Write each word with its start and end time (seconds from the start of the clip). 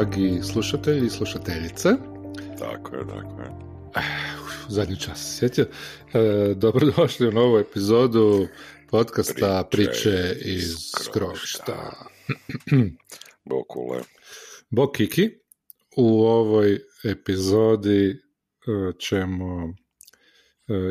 Dragi 0.00 0.42
slušatelji 0.42 1.06
i 1.06 1.10
slušateljice. 1.10 1.88
Tako 2.58 2.96
je, 2.96 3.06
tako 3.08 3.42
je. 3.42 3.50
Zadnji 4.68 4.96
čas 4.96 5.38
sjetio. 5.38 5.66
Uh, 5.68 6.56
dobrodošli 6.56 7.28
u 7.28 7.32
novu 7.32 7.58
epizodu 7.58 8.46
podcasta 8.90 9.68
Priče, 9.70 9.92
Priče 9.92 10.36
iz 10.44 10.76
Skrovišta. 11.02 11.92
Bokule. 13.50 14.00
Bok 14.70 14.96
Kiki. 14.96 15.30
U 15.96 16.22
ovoj 16.22 16.80
epizodi 17.04 18.10
uh, 18.10 18.94
ćemo 18.98 19.74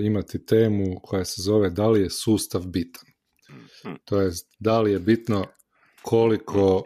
imati 0.04 0.46
temu 0.46 1.00
koja 1.04 1.26
se 1.26 1.42
zove 1.42 1.70
da 1.70 1.88
li 1.90 2.02
je 2.02 2.10
sustav 2.10 2.68
bitan. 2.68 3.08
Mm-hmm. 3.50 3.98
To 4.06 4.22
jest, 4.22 4.56
da 4.60 4.82
li 4.82 4.92
je 4.92 5.00
bitno 5.00 5.46
koliko 6.02 6.84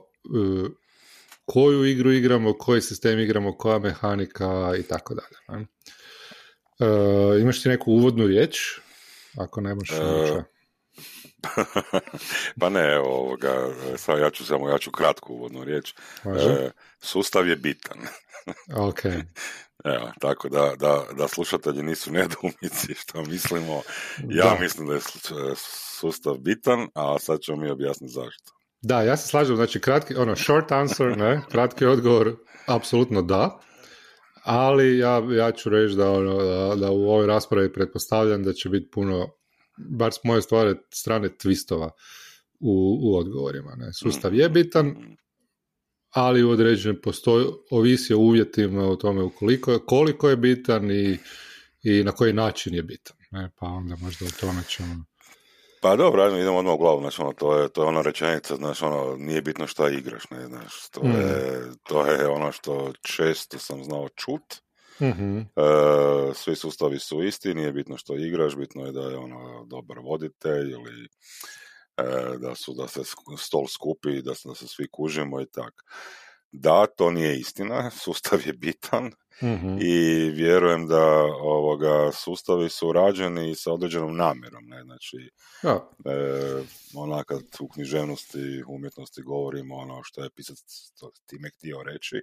koju 1.46 1.86
igru 1.86 2.12
igramo, 2.12 2.58
koji 2.58 2.82
sistem 2.82 3.20
igramo, 3.20 3.58
koja 3.58 3.80
mehanika 3.80 4.74
i 4.80 4.84
tako 4.84 5.14
dalje. 5.16 5.66
Uh, 6.80 7.42
imaš 7.42 7.64
ti 7.64 7.70
neku 7.70 7.92
uvodnu 7.92 8.28
riječ? 8.28 8.80
Ako 9.38 9.62
nemaš... 9.62 9.90
Uh, 9.90 10.44
pa 12.60 12.70
ne, 12.70 13.00
ovoga, 13.00 13.70
sad 13.98 14.20
ja 14.20 14.30
ću 14.30 14.46
samo, 14.46 14.70
ja 14.70 14.78
ću 14.78 14.92
kratku 14.92 15.34
uvodnu 15.34 15.64
riječ. 15.64 15.94
Uh, 16.24 16.34
sustav 17.00 17.48
je 17.48 17.56
bitan. 17.56 17.98
ok. 18.90 19.00
Evo, 19.96 20.12
tako 20.20 20.50
da, 20.50 20.74
da, 20.80 21.06
da 21.18 21.28
slušatelji 21.28 21.84
nisu 21.84 22.12
nedoumici 22.12 22.94
što 22.96 23.22
mislimo. 23.22 23.82
Ja 24.30 24.50
da. 24.54 24.58
mislim 24.60 24.88
da 24.88 24.94
je 24.94 25.02
sustav 26.00 26.38
bitan, 26.38 26.88
a 26.94 27.20
sad 27.20 27.40
ćemo 27.40 27.58
mi 27.58 27.70
objasniti 27.70 28.14
zašto. 28.14 28.63
Da, 28.84 29.02
ja 29.02 29.18
se 29.18 29.28
slažem, 29.28 29.56
znači 29.56 29.80
kratki, 29.80 30.16
ono, 30.16 30.36
short 30.36 30.72
answer, 30.72 31.18
ne, 31.18 31.42
kratki 31.52 31.86
odgovor, 31.86 32.36
apsolutno 32.68 33.22
da, 33.22 33.60
ali 34.44 34.98
ja, 34.98 35.22
ja 35.38 35.52
ću 35.52 35.70
reći 35.70 35.96
da, 35.96 36.12
ono, 36.12 36.44
da, 36.44 36.76
da 36.76 36.92
u 36.92 37.04
ovoj 37.04 37.28
raspravi 37.28 37.74
pretpostavljam 37.74 38.44
da 38.44 38.54
će 38.54 38.70
biti 38.70 38.90
puno, 38.92 39.28
bar 39.90 40.14
s 40.14 40.24
moje 40.24 40.42
stvari, 40.42 40.76
strane 40.94 41.30
twistova 41.30 41.90
u, 42.60 43.00
u 43.04 43.18
odgovorima. 43.18 43.76
Ne. 43.78 43.94
Sustav 43.94 44.36
je 44.36 44.50
bitan, 44.50 44.96
ali 46.10 46.44
u 46.44 46.50
određenom 46.50 46.98
postoji, 47.04 47.46
ovisi 47.72 48.14
o 48.14 48.18
uvjetima 48.18 48.90
o 48.90 48.96
tome 48.96 49.24
ukoliko, 49.24 49.80
koliko 49.80 50.30
je 50.30 50.38
bitan 50.38 50.92
i, 50.92 51.18
i 51.84 52.04
na 52.04 52.12
koji 52.12 52.34
način 52.34 52.74
je 52.74 52.84
bitan. 52.84 53.18
Ne, 53.32 53.50
pa 53.60 53.66
onda 53.66 53.96
možda 53.96 54.26
o 54.26 54.40
tome 54.40 54.64
ćemo 54.68 55.06
pa 55.84 55.96
dobro, 55.96 56.24
ajmo, 56.24 56.38
idemo 56.38 56.58
odmah 56.58 56.74
u 56.74 56.78
glavu, 56.78 57.02
znači, 57.02 57.22
ono, 57.22 57.34
to 57.34 57.58
je, 57.58 57.70
to 57.70 57.84
je 57.84 57.88
ona 57.88 58.02
rečenica, 58.02 58.56
znači, 58.56 58.86
ono, 58.86 59.16
nije 59.18 59.42
bitno 59.42 59.68
šta 59.68 59.90
igraš, 59.90 60.30
ne, 60.30 60.48
znaš, 60.48 60.90
to, 60.90 61.04
mm. 61.04 61.12
je, 61.12 61.62
to 61.84 62.06
je 62.06 62.28
ono 62.28 62.52
što 62.52 62.94
često 63.02 63.60
sam 63.60 63.84
znao 63.84 64.10
čut, 64.10 64.56
mm-hmm. 65.02 65.40
e, 65.40 65.46
svi 66.34 66.56
sustavi 66.56 67.00
su 67.00 67.24
isti, 67.24 67.54
nije 67.54 67.72
bitno 67.72 67.98
što 67.98 68.16
igraš, 68.16 68.56
bitno 68.56 68.86
je 68.86 68.92
da 68.92 69.02
je 69.02 69.18
ono 69.18 69.66
dobar 69.66 70.00
voditelj 70.00 70.72
ili 70.72 71.08
e, 71.98 72.38
da 72.38 72.56
su, 72.56 72.74
da 72.74 72.88
se 72.88 73.02
stol 73.38 73.68
skupi, 73.68 74.22
da, 74.22 74.34
da 74.46 74.56
se 74.56 74.68
svi 74.68 74.88
kužimo 74.92 75.42
i 75.42 75.46
tak. 75.46 75.74
Da, 76.54 76.86
to 76.86 77.12
nije 77.12 77.40
istina, 77.40 77.92
sustav 78.04 78.48
je 78.48 78.54
bitan, 78.54 79.06
mm 79.42 79.78
i 79.82 80.30
vjerujem 80.30 80.88
da 80.88 81.06
ovoga 81.42 82.12
sustavi 82.12 82.70
su 82.70 82.92
rađeni 82.94 83.56
sa 83.56 83.74
određenom 83.74 84.18
namjerom, 84.18 84.64
ne, 84.68 84.84
znači 84.84 85.32
ja. 85.64 85.90
e, 86.06 86.64
ona 86.96 87.24
kad 87.24 87.42
u 87.60 87.68
književnosti 87.68 88.64
umjetnosti 88.68 89.22
govorimo 89.22 89.76
ono 89.76 90.04
što 90.04 90.24
je 90.24 90.30
pisac 90.30 90.58
time 91.26 91.50
htio 91.50 91.84
reći, 91.84 92.22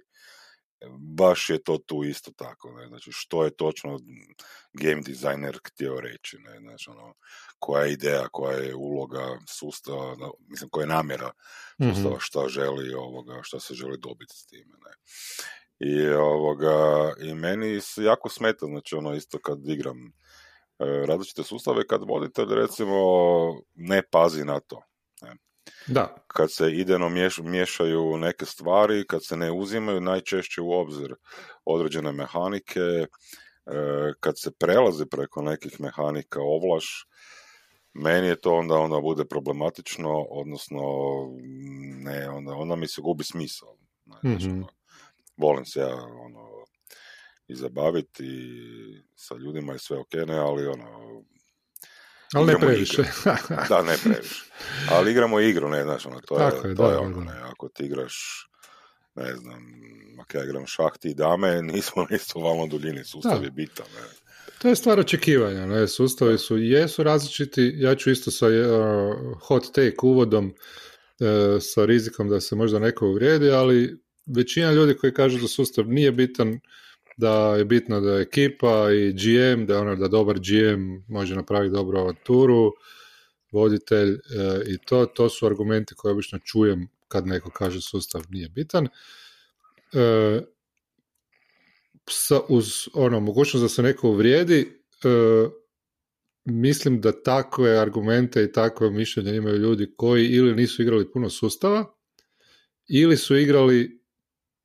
baš 0.89 1.49
je 1.49 1.63
to 1.63 1.77
tu 1.77 2.03
isto 2.03 2.31
tako, 2.31 2.71
ne, 2.71 2.87
znači 2.87 3.09
što 3.13 3.43
je 3.43 3.55
točno 3.55 3.99
game 4.73 5.01
designer 5.01 5.59
htio 5.67 6.01
reći, 6.01 6.37
ne, 6.37 6.59
znači 6.59 6.89
ono, 6.89 7.13
koja 7.59 7.85
je 7.85 7.93
ideja, 7.93 8.27
koja 8.31 8.57
je 8.57 8.75
uloga 8.75 9.39
sustava, 9.47 10.15
mislim 10.47 10.69
koja 10.69 10.83
je 10.83 10.87
namjera 10.87 11.31
sustava, 11.93 12.15
mm 12.15 12.19
šta 12.19 12.47
želi 12.47 12.93
ovoga, 12.93 13.39
šta 13.43 13.59
se 13.59 13.73
želi 13.73 13.97
dobiti 13.97 14.37
s 14.37 14.45
time, 14.45 14.77
ne. 14.85 14.91
I, 15.79 16.09
ovoga, 16.09 17.13
I 17.19 17.33
meni 17.33 17.81
se 17.81 18.03
jako 18.03 18.29
smeta, 18.29 18.65
znači 18.65 18.95
ono 18.95 19.13
isto 19.13 19.39
kad 19.39 19.69
igram 19.69 20.07
e, 20.07 20.11
različite 21.07 21.43
sustave, 21.43 21.87
kad 21.87 22.01
voditelj 22.07 22.55
recimo 22.55 22.95
ne 23.75 24.01
pazi 24.11 24.45
na 24.45 24.59
to. 24.59 24.81
Da. 25.87 26.15
Kad 26.27 26.51
se 26.51 26.71
ideno 26.71 27.09
miješ, 27.09 27.37
miješaju 27.37 28.17
neke 28.17 28.45
stvari, 28.45 29.07
kad 29.07 29.25
se 29.25 29.37
ne 29.37 29.51
uzimaju 29.51 30.01
najčešće 30.01 30.61
u 30.61 30.71
obzir 30.71 31.15
određene 31.65 32.11
mehanike, 32.11 32.79
e, 32.79 33.07
kad 34.19 34.39
se 34.39 34.51
prelazi 34.51 35.05
preko 35.11 35.41
nekih 35.41 35.81
mehanika 35.81 36.39
ovlaš, 36.41 37.07
meni 37.93 38.27
je 38.27 38.41
to 38.41 38.53
onda 38.53 38.75
onda 38.75 38.99
bude 38.99 39.25
problematično, 39.25 40.25
odnosno 40.29 40.81
ne, 42.03 42.29
onda, 42.29 42.53
onda 42.53 42.75
mi 42.75 42.87
se 42.87 43.01
gubi 43.01 43.23
smisao. 43.23 43.77
Znači, 44.05 44.47
mm-hmm 44.47 44.65
volim 45.41 45.65
se 45.65 45.79
ja 45.79 45.95
ono, 45.95 46.65
i 47.47 47.55
zabaviti 47.55 48.27
sa 49.15 49.35
ljudima 49.35 49.75
i 49.75 49.79
sve 49.79 49.99
ok, 49.99 50.13
ne, 50.27 50.37
ali 50.37 50.67
ono, 50.67 51.00
ali 52.33 52.47
ne 52.47 52.59
previše. 52.59 53.03
da, 53.69 53.81
ne 53.81 53.97
previše. 54.03 54.43
Ali 54.89 55.11
igramo 55.11 55.39
igru, 55.39 55.69
ne, 55.69 55.83
znaš, 55.83 56.05
ono, 56.05 56.19
to 56.19 56.41
je, 56.41 56.51
to 56.61 56.67
da, 56.67 56.91
je 56.91 56.97
ono, 56.97 57.21
ne, 57.21 57.41
ako 57.43 57.69
ti 57.69 57.83
igraš, 57.83 58.47
ne 59.15 59.35
znam, 59.35 59.65
ako 60.19 60.37
ja 60.37 60.43
igram 60.43 60.67
šah 60.67 60.91
ti 60.99 61.13
dame, 61.13 61.61
nismo 61.73 62.07
isto 62.09 62.39
valno 62.39 62.67
duljini, 62.67 63.05
sustav 63.05 63.39
da. 63.39 63.45
je 63.45 63.51
bitan, 63.51 63.85
ne. 63.95 64.01
To 64.59 64.67
je 64.67 64.75
stvar 64.75 64.99
očekivanja, 64.99 65.65
ne, 65.65 65.87
sustavi 65.87 66.37
su, 66.37 66.57
jesu 66.57 67.03
različiti, 67.03 67.73
ja 67.75 67.95
ću 67.95 68.11
isto 68.11 68.31
sa 68.31 68.47
uh, 68.47 68.53
hot 69.41 69.65
take 69.73 69.97
uvodom, 70.01 70.45
uh, 70.45 71.27
sa 71.61 71.85
rizikom 71.85 72.29
da 72.29 72.41
se 72.41 72.55
možda 72.55 72.79
neko 72.79 73.07
uvrijedi, 73.07 73.49
ali 73.49 73.97
većina 74.35 74.71
ljudi 74.71 74.97
koji 74.97 75.13
kažu 75.13 75.39
da 75.39 75.47
sustav 75.47 75.87
nije 75.87 76.11
bitan, 76.11 76.59
da 77.17 77.55
je 77.55 77.65
bitno 77.65 78.01
da 78.01 78.11
je 78.11 78.21
ekipa 78.21 78.91
i 78.91 79.13
GM, 79.13 79.65
da 79.65 79.79
ono 79.79 79.95
da 79.95 80.07
dobar 80.07 80.39
GM 80.39 81.13
može 81.13 81.35
napraviti 81.35 81.73
dobru 81.73 81.97
avanturu, 81.99 82.73
voditelj 83.51 84.11
e, 84.11 84.17
i 84.67 84.77
to, 84.85 85.05
to 85.05 85.29
su 85.29 85.45
argumenti 85.45 85.95
koje 85.95 86.11
obično 86.11 86.39
čujem 86.39 86.87
kad 87.07 87.27
neko 87.27 87.49
kaže 87.49 87.81
sustav 87.81 88.21
nije 88.29 88.49
bitan. 88.49 88.87
E, 89.93 90.41
sa, 92.09 92.39
uz 92.49 92.65
ono, 92.93 93.19
mogućnost 93.19 93.63
da 93.63 93.69
se 93.69 93.83
neko 93.83 94.09
uvrijedi, 94.09 94.59
e, 94.59 95.07
mislim 96.45 97.01
da 97.01 97.23
takve 97.23 97.77
argumente 97.77 98.43
i 98.43 98.51
takve 98.51 98.91
mišljenja 98.91 99.33
imaju 99.33 99.57
ljudi 99.57 99.93
koji 99.97 100.27
ili 100.27 100.55
nisu 100.55 100.81
igrali 100.81 101.11
puno 101.11 101.29
sustava, 101.29 101.85
ili 102.87 103.17
su 103.17 103.37
igrali 103.37 104.00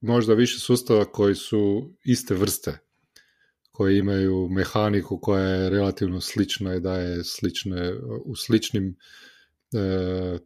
možda 0.06 0.34
više 0.34 0.59
sustava 0.59 1.05
koji 1.05 1.34
su 1.34 1.91
iste 2.05 2.34
vrste, 2.34 2.78
koji 3.72 3.99
imaju 3.99 4.49
mehaniku 4.49 5.19
koja 5.21 5.44
je 5.44 5.71
relativno 5.71 6.21
slična 6.21 6.75
i 6.75 6.81
daje 6.81 7.25
slične, 7.25 7.93
u 8.25 8.37
sličnim 8.37 8.97
e, 9.73 10.38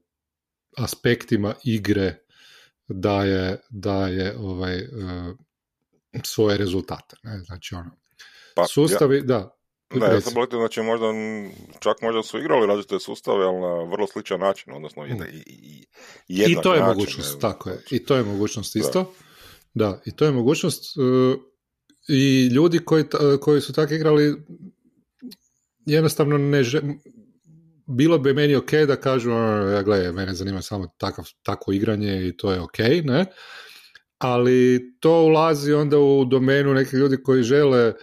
aspektima 0.77 1.55
igre 1.65 2.19
daje, 2.89 3.61
daje 3.71 4.37
ovaj, 4.39 4.79
e, 4.79 4.89
svoje 6.25 6.59
rezultate. 6.59 7.17
Ne? 7.23 7.39
Znači 7.39 7.75
ono, 7.75 7.91
pa, 8.55 8.65
sustavi, 8.67 9.17
ja, 9.17 9.23
da. 9.23 9.57
Ne, 9.95 10.07
ja 10.07 10.21
sam 10.21 10.33
znači 10.51 10.81
možda, 10.81 11.07
čak 11.81 12.03
možda 12.03 12.23
su 12.23 12.39
igrali 12.39 12.67
različite 12.67 12.99
sustave, 12.99 13.45
ali 13.45 13.61
na 13.61 13.91
vrlo 13.91 14.07
sličan 14.07 14.41
način, 14.41 14.73
odnosno 14.73 15.07
i, 15.07 15.11
i, 15.33 15.87
i, 16.29 16.53
I 16.53 16.57
to 16.63 16.75
je 16.75 16.81
način, 16.81 16.95
mogućnost, 16.95 17.35
ne, 17.35 17.41
tako 17.41 17.71
je, 17.71 17.83
i 17.91 18.05
to 18.05 18.17
je 18.17 18.23
mogućnost 18.23 18.77
isto. 18.77 19.03
Da. 19.03 19.30
Da, 19.75 20.01
i 20.07 20.17
to 20.17 20.25
je 20.25 20.33
mogućnost 20.33 20.99
uh, 20.99 21.41
i 22.09 22.47
ljudi 22.47 22.79
koji, 22.79 23.05
koji 23.41 23.61
su 23.61 23.73
tako 23.73 23.95
igrali 23.95 24.37
jednostavno 25.87 26.39
ne 26.39 26.63
že, 26.63 26.81
bilo 27.87 28.19
bi 28.19 28.35
meni 28.35 28.57
ok 28.57 28.73
da 28.73 28.97
kažu 28.97 29.31
ja 29.73 29.83
gledaj, 29.83 30.13
mene 30.13 30.35
zanima 30.35 30.63
samo 30.63 30.87
takav, 30.99 31.25
takvo 31.43 31.73
igranje 31.73 32.29
i 32.29 32.37
to 32.37 32.53
je 32.53 32.61
ok, 32.61 32.79
ne? 33.05 33.27
Ali 34.19 34.81
to 35.01 35.23
ulazi 35.23 35.73
onda 35.73 35.99
u 35.99 36.25
domenu 36.25 36.75
nekih 36.75 36.95
ljudi 36.95 37.23
koji 37.23 37.43
žele 37.43 37.89
uh, 37.89 37.95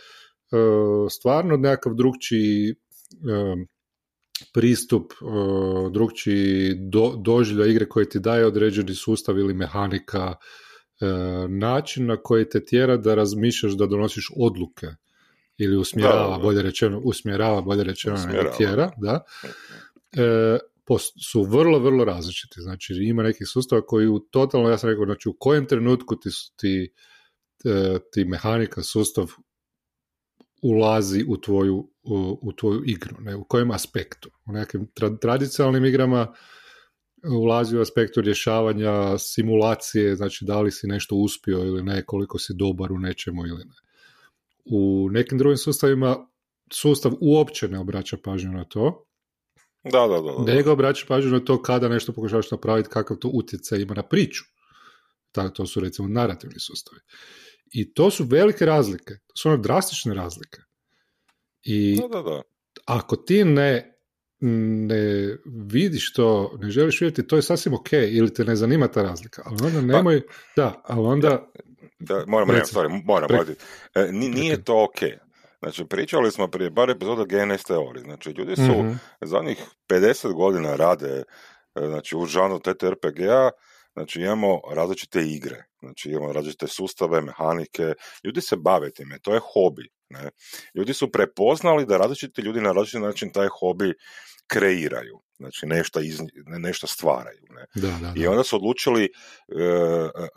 stvarno 1.11 1.57
nekakav 1.57 1.93
drugčiji 1.93 2.71
uh, 2.71 3.59
pristup, 4.53 5.13
drugčiji 5.91 6.75
do, 6.91 7.13
doživlja 7.25 7.65
igre 7.65 7.85
koji 7.85 8.09
ti 8.09 8.19
daje 8.19 8.45
određeni 8.45 8.95
sustav 8.95 9.39
ili 9.39 9.53
mehanika 9.53 10.35
E, 10.35 10.66
način 11.49 12.05
na 12.05 12.17
koji 12.17 12.49
te 12.49 12.65
tjera 12.65 12.97
da 12.97 13.15
razmišljaš 13.15 13.73
da 13.73 13.85
donosiš 13.85 14.31
odluke 14.35 14.88
ili 15.57 15.77
usmjerava, 15.77 16.39
bolje 16.39 16.61
rečeno, 16.61 16.99
usmjerava, 16.99 17.61
bolje 17.61 17.83
rečeno, 17.83 18.15
usmjerava. 18.15 18.57
tjera, 18.57 18.91
da. 18.97 19.23
E, 20.11 20.57
su 21.29 21.44
vrlo, 21.44 21.79
vrlo 21.79 22.05
različiti. 22.05 22.61
Znači, 22.61 22.94
ima 22.94 23.23
nekih 23.23 23.47
sustava 23.47 23.81
koji 23.81 24.07
u 24.07 24.19
totalno, 24.19 24.69
ja 24.69 24.77
sam 24.77 24.89
rekao, 24.89 25.05
znači 25.05 25.29
u 25.29 25.35
kojem 25.39 25.65
trenutku 25.65 26.15
ti, 26.15 26.29
ti, 26.55 26.94
e, 27.65 28.00
ti 28.11 28.25
mehanika, 28.25 28.83
sustav 28.83 29.31
ulazi 30.61 31.25
u 31.27 31.38
tvoju, 31.41 31.89
u, 32.03 32.39
u 32.41 32.53
tvoju 32.53 32.81
igru, 32.85 33.15
ne, 33.19 33.35
u 33.35 33.43
kojem 33.43 33.71
aspektu. 33.71 34.29
U 34.45 34.51
nekim 34.51 34.88
tradicionalnim 35.21 35.85
igrama 35.85 36.33
ulazi 37.23 37.77
u 37.77 37.81
aspektu 37.81 38.21
rješavanja 38.21 39.17
simulacije, 39.17 40.15
znači 40.15 40.45
da 40.45 40.61
li 40.61 40.71
si 40.71 40.87
nešto 40.87 41.15
uspio 41.15 41.57
ili 41.57 41.83
ne, 41.83 42.05
koliko 42.05 42.39
si 42.39 42.53
dobar 42.55 42.91
u 42.91 42.99
nečemu 42.99 43.45
ili 43.45 43.65
ne. 43.65 43.75
U 44.65 45.09
nekim 45.11 45.37
drugim 45.37 45.57
sustavima 45.57 46.27
sustav 46.73 47.11
uopće 47.21 47.67
ne 47.67 47.79
obraća 47.79 48.17
pažnju 48.23 48.51
na 48.51 48.63
to, 48.63 49.07
da, 49.83 50.07
da, 50.07 50.21
da. 50.21 50.53
Nego 50.53 50.71
obraća 50.71 51.05
pažnju 51.07 51.31
na 51.31 51.39
to 51.39 51.61
kada 51.61 51.89
nešto 51.89 52.13
pokušavaš 52.13 52.51
napraviti, 52.51 52.89
kakav 52.89 53.17
to 53.17 53.29
utjecaj 53.33 53.79
ima 53.81 53.93
na 53.93 54.03
priču. 54.03 54.43
Ta, 55.31 55.49
to 55.49 55.65
su 55.65 55.79
recimo 55.79 56.07
narativni 56.07 56.59
sustavi. 56.59 57.01
I 57.71 57.93
to 57.93 58.11
su 58.11 58.23
velike 58.23 58.65
razlike. 58.65 59.13
To 59.27 59.35
su 59.35 59.49
ono 59.49 59.57
drastične 59.57 60.13
razlike. 60.13 60.61
I 61.63 61.99
da, 62.01 62.07
da, 62.07 62.21
da. 62.21 62.41
ako 62.85 63.15
ti 63.15 63.43
ne 63.43 63.96
ne 64.39 65.38
vidiš 65.45 66.13
to, 66.13 66.57
ne 66.62 66.69
želiš 66.69 67.01
vidjeti, 67.01 67.28
to 67.28 67.36
je 67.36 67.42
sasvim 67.42 67.74
ok, 67.74 67.94
ili 67.94 68.34
te 68.34 68.45
ne 68.45 68.56
zanima 68.56 68.88
ta 68.88 69.04
razlika, 69.04 69.42
ali 69.45 69.57
onda 69.63 69.80
pa- 69.80 69.98
nemoj, 69.98 70.22
da, 70.56 70.81
ali 70.84 71.07
onda... 71.07 71.48
Da, 72.00 72.24
moram, 72.28 72.48
sorry, 72.50 73.01
moram, 73.06 73.30
e, 73.95 74.12
nije 74.12 74.63
to 74.63 74.84
ok. 74.84 75.00
Znači, 75.60 75.86
pričali 75.86 76.31
smo 76.31 76.48
prije 76.48 76.69
bar 76.69 76.89
epizoda 76.89 77.24
GNS 77.25 77.63
teorije. 77.63 78.04
Znači, 78.04 78.30
ljudi 78.30 78.56
su 78.56 78.84
mm 78.84 79.00
zadnjih 79.22 79.57
50 79.89 80.34
godina 80.34 80.75
rade 80.75 81.24
e, 81.75 81.88
znači, 81.88 82.16
u 82.16 82.25
žanu 82.25 82.60
TTRPG-a, 82.60 83.50
znači 83.94 84.22
imamo 84.22 84.62
različite 84.74 85.22
igre, 85.22 85.63
znači 85.80 86.10
imamo 86.10 86.34
različite 86.34 86.68
sustave, 86.68 87.22
mehanike, 87.22 87.94
ljudi 88.24 88.42
se 88.42 88.56
bave 88.56 88.92
time, 88.92 89.19
to 89.19 89.34
je 89.34 89.39
hobi. 89.54 89.89
Ne? 90.09 90.30
Ljudi 90.75 90.94
su 90.94 91.12
prepoznali 91.12 91.86
da 91.86 91.98
različiti 91.98 92.42
ljudi 92.42 92.62
na 92.62 92.71
različiti 92.71 93.00
način 93.00 93.31
taj 93.31 93.48
hobi 93.59 93.94
kreiraju, 94.48 95.19
znači 95.38 95.65
nešto, 95.65 96.00
iz, 96.00 96.19
nešto 96.45 96.88
stvaraju. 96.88 97.45
Ne? 97.50 97.65
Da, 97.75 97.88
da, 97.88 97.98
da. 97.98 98.13
I 98.15 98.27
onda 98.27 98.44
su 98.44 98.56
odlučili 98.56 99.04
e, 99.04 99.09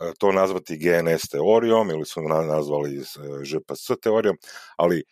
e, 0.09 0.13
to 0.19 0.31
nazvati 0.31 0.77
GNS 0.77 1.29
teorijom 1.29 1.89
ili 1.89 2.05
su 2.05 2.21
nazvali 2.21 3.03
ŽPS 3.45 4.01
teorijom, 4.01 4.37
ali 4.77 5.03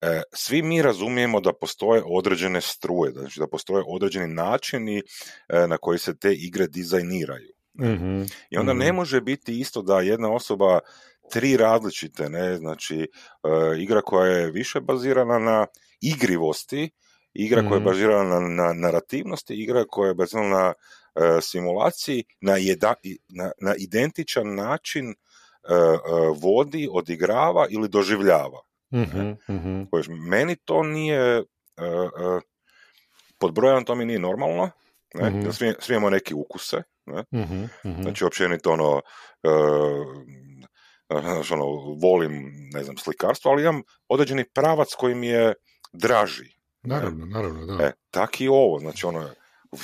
E, 0.00 0.22
svi 0.32 0.62
mi 0.62 0.82
razumijemo 0.82 1.40
da 1.40 1.52
postoje 1.52 2.02
određene 2.06 2.60
struje, 2.60 3.12
znači 3.12 3.40
da 3.40 3.46
postoje 3.46 3.84
određeni 3.86 4.34
načini 4.34 5.02
e, 5.48 5.66
na 5.66 5.78
koji 5.78 5.98
se 5.98 6.16
te 6.16 6.32
igre 6.32 6.66
dizajniraju. 6.66 7.52
mm 7.80 8.22
I 8.50 8.58
onda 8.58 8.72
ne 8.72 8.86
mhm. 8.86 8.96
može 8.96 9.20
biti 9.20 9.60
isto 9.60 9.82
da 9.82 10.00
jedna 10.00 10.32
osoba 10.32 10.80
tri 11.30 11.56
različite, 11.56 12.28
ne, 12.28 12.56
znači 12.56 13.00
e, 13.00 13.06
igra 13.78 14.00
koja 14.00 14.32
je 14.32 14.50
više 14.50 14.80
bazirana 14.80 15.38
na 15.38 15.66
igrivosti, 16.00 16.90
igra 17.34 17.60
koja 17.60 17.74
je 17.74 17.80
mhm. 17.80 17.84
bazirana 17.84 18.40
na, 18.40 18.48
na 18.48 18.72
narativnosti, 18.72 19.54
igra 19.54 19.84
koja 19.88 20.08
je 20.08 20.14
bazirana 20.14 20.48
na 20.48 20.72
simulaciji, 21.40 22.24
na, 22.40 22.52
na, 23.28 23.50
na 23.60 23.74
identičan 23.78 24.54
način 24.54 25.14
vodi, 26.40 26.88
odigrava 26.92 27.66
ili 27.70 27.88
doživljava. 27.88 28.60
Mm-hmm, 28.94 29.88
Meni 30.28 30.56
to 30.56 30.82
nije, 30.82 31.42
pod 33.38 33.54
brojem 33.54 33.84
to 33.84 33.94
mi 33.94 34.04
nije 34.04 34.18
normalno, 34.18 34.70
ne? 35.14 35.30
Mm-hmm. 35.30 35.52
Svi, 35.52 35.74
svi 35.78 35.94
imamo 35.94 36.10
neki 36.10 36.34
ukuse, 36.34 36.82
ne? 37.06 37.24
Mm-hmm, 37.34 38.02
znači 38.02 38.24
općenito 38.24 38.72
ono, 38.72 39.00
znači, 41.10 41.52
ono, 41.52 41.64
volim, 42.02 42.52
ne 42.72 42.84
znam, 42.84 42.96
slikarstvo, 42.96 43.50
ali 43.50 43.62
imam 43.62 43.82
određeni 44.08 44.44
pravac 44.54 44.88
koji 44.98 45.14
mi 45.14 45.26
je 45.26 45.54
draži. 45.92 46.58
Naravno, 46.82 47.26
naravno, 47.26 47.66
da. 47.66 47.84
E, 47.84 47.92
tak 48.10 48.40
i 48.40 48.48
ovo, 48.48 48.78
znači 48.78 49.06
ono, 49.06 49.30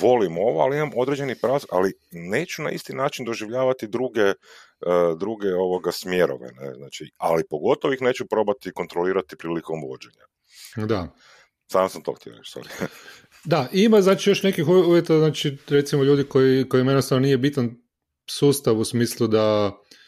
volim 0.01 0.37
ovo, 0.37 0.61
ali 0.61 0.77
imam 0.77 0.91
određeni 0.95 1.35
pravac, 1.41 1.63
ali 1.71 1.93
neću 2.11 2.63
na 2.63 2.71
isti 2.71 2.93
način 2.93 3.25
doživljavati 3.25 3.87
druge, 3.87 4.21
e, 4.21 4.35
druge 5.19 5.53
ovoga 5.53 5.91
smjerove, 5.91 6.47
ne? 6.51 6.73
Znači, 6.75 7.11
ali 7.17 7.43
pogotovo 7.49 7.93
ih 7.93 8.01
neću 8.01 8.25
probati 8.25 8.71
kontrolirati 8.71 9.35
prilikom 9.35 9.81
vođenja. 9.81 10.25
Da. 10.87 11.15
Sam 11.67 11.89
sam 11.89 12.03
to 12.03 12.13
htio 12.13 12.33
reći, 12.37 12.59
sorry. 12.59 12.87
Da, 13.45 13.69
ima 13.71 14.01
znači 14.01 14.29
još 14.29 14.43
nekih 14.43 14.67
uvjeta, 14.67 15.17
znači 15.17 15.57
recimo 15.67 16.03
ljudi 16.03 16.23
koji, 16.23 16.69
koji 16.69 16.81
jednostavno 16.81 17.21
nije 17.21 17.37
bitan 17.37 17.75
sustav 18.29 18.79
u 18.79 18.85
smislu 18.85 19.27
da 19.27 19.71
e, 19.71 20.04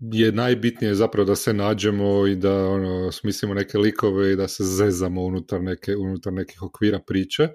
je 0.00 0.32
najbitnije 0.32 0.94
zapravo 0.94 1.26
da 1.26 1.36
se 1.36 1.52
nađemo 1.52 2.26
i 2.26 2.36
da 2.36 2.66
ono, 2.66 3.12
smislimo 3.12 3.54
neke 3.54 3.78
likove 3.78 4.32
i 4.32 4.36
da 4.36 4.48
se 4.48 4.64
zezamo 4.64 5.22
unutar, 5.22 5.62
neke, 5.62 5.96
unutar 5.96 6.32
nekih 6.32 6.62
okvira 6.62 6.98
priče 7.06 7.48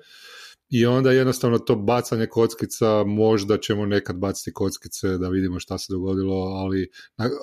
i 0.70 0.86
onda 0.86 1.12
jednostavno 1.12 1.60
to 1.60 1.76
bacanje 1.76 2.26
kockica, 2.26 3.04
možda 3.04 3.58
ćemo 3.58 3.86
nekad 3.86 4.18
baciti 4.18 4.54
kockice 4.54 5.18
da 5.18 5.30
vidimo 5.30 5.60
šta 5.60 5.78
se 5.78 5.94
dogodilo, 5.94 6.36
ali, 6.36 6.90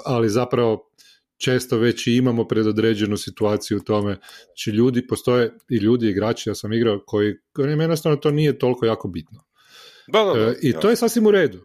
ali 0.05 0.29
zapravo 0.29 0.91
često 1.37 1.79
već 1.79 2.07
i 2.07 2.17
imamo 2.17 2.49
predodređenu 2.49 3.17
situaciju 3.17 3.79
u 3.79 3.81
tome. 3.81 4.19
Znači 4.45 4.71
ljudi 4.71 5.07
postoje 5.07 5.53
i 5.69 5.77
ljudi 5.77 6.09
igrači, 6.09 6.51
ja 6.51 6.55
sam 6.55 6.73
igrao 6.73 7.01
koji, 7.07 7.35
koji 7.53 7.71
jednostavno 7.71 8.17
to 8.17 8.31
nije 8.31 8.59
toliko 8.59 8.87
jako 8.87 9.09
bitno. 9.09 9.45
Da, 10.13 10.25
da, 10.25 10.33
da, 10.33 10.51
e, 10.51 10.55
I 10.63 10.73
to 10.73 10.91
je 10.91 10.97
sasvim 10.97 11.27
u 11.27 11.31
redu. 11.31 11.65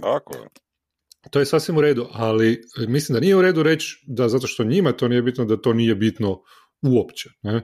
Tako 0.00 0.32
To 1.30 1.38
je 1.38 1.46
sasvim 1.46 1.76
u 1.76 1.80
redu, 1.80 2.06
ali 2.12 2.62
mislim 2.88 3.14
da 3.14 3.20
nije 3.20 3.36
u 3.36 3.42
redu 3.42 3.62
reći 3.62 4.04
da 4.06 4.28
zato 4.28 4.46
što 4.46 4.64
njima 4.64 4.92
to 4.92 5.08
nije 5.08 5.22
bitno, 5.22 5.44
da 5.44 5.56
to 5.56 5.72
nije 5.72 5.94
bitno 5.94 6.42
uopće. 6.82 7.30
Ne? 7.42 7.56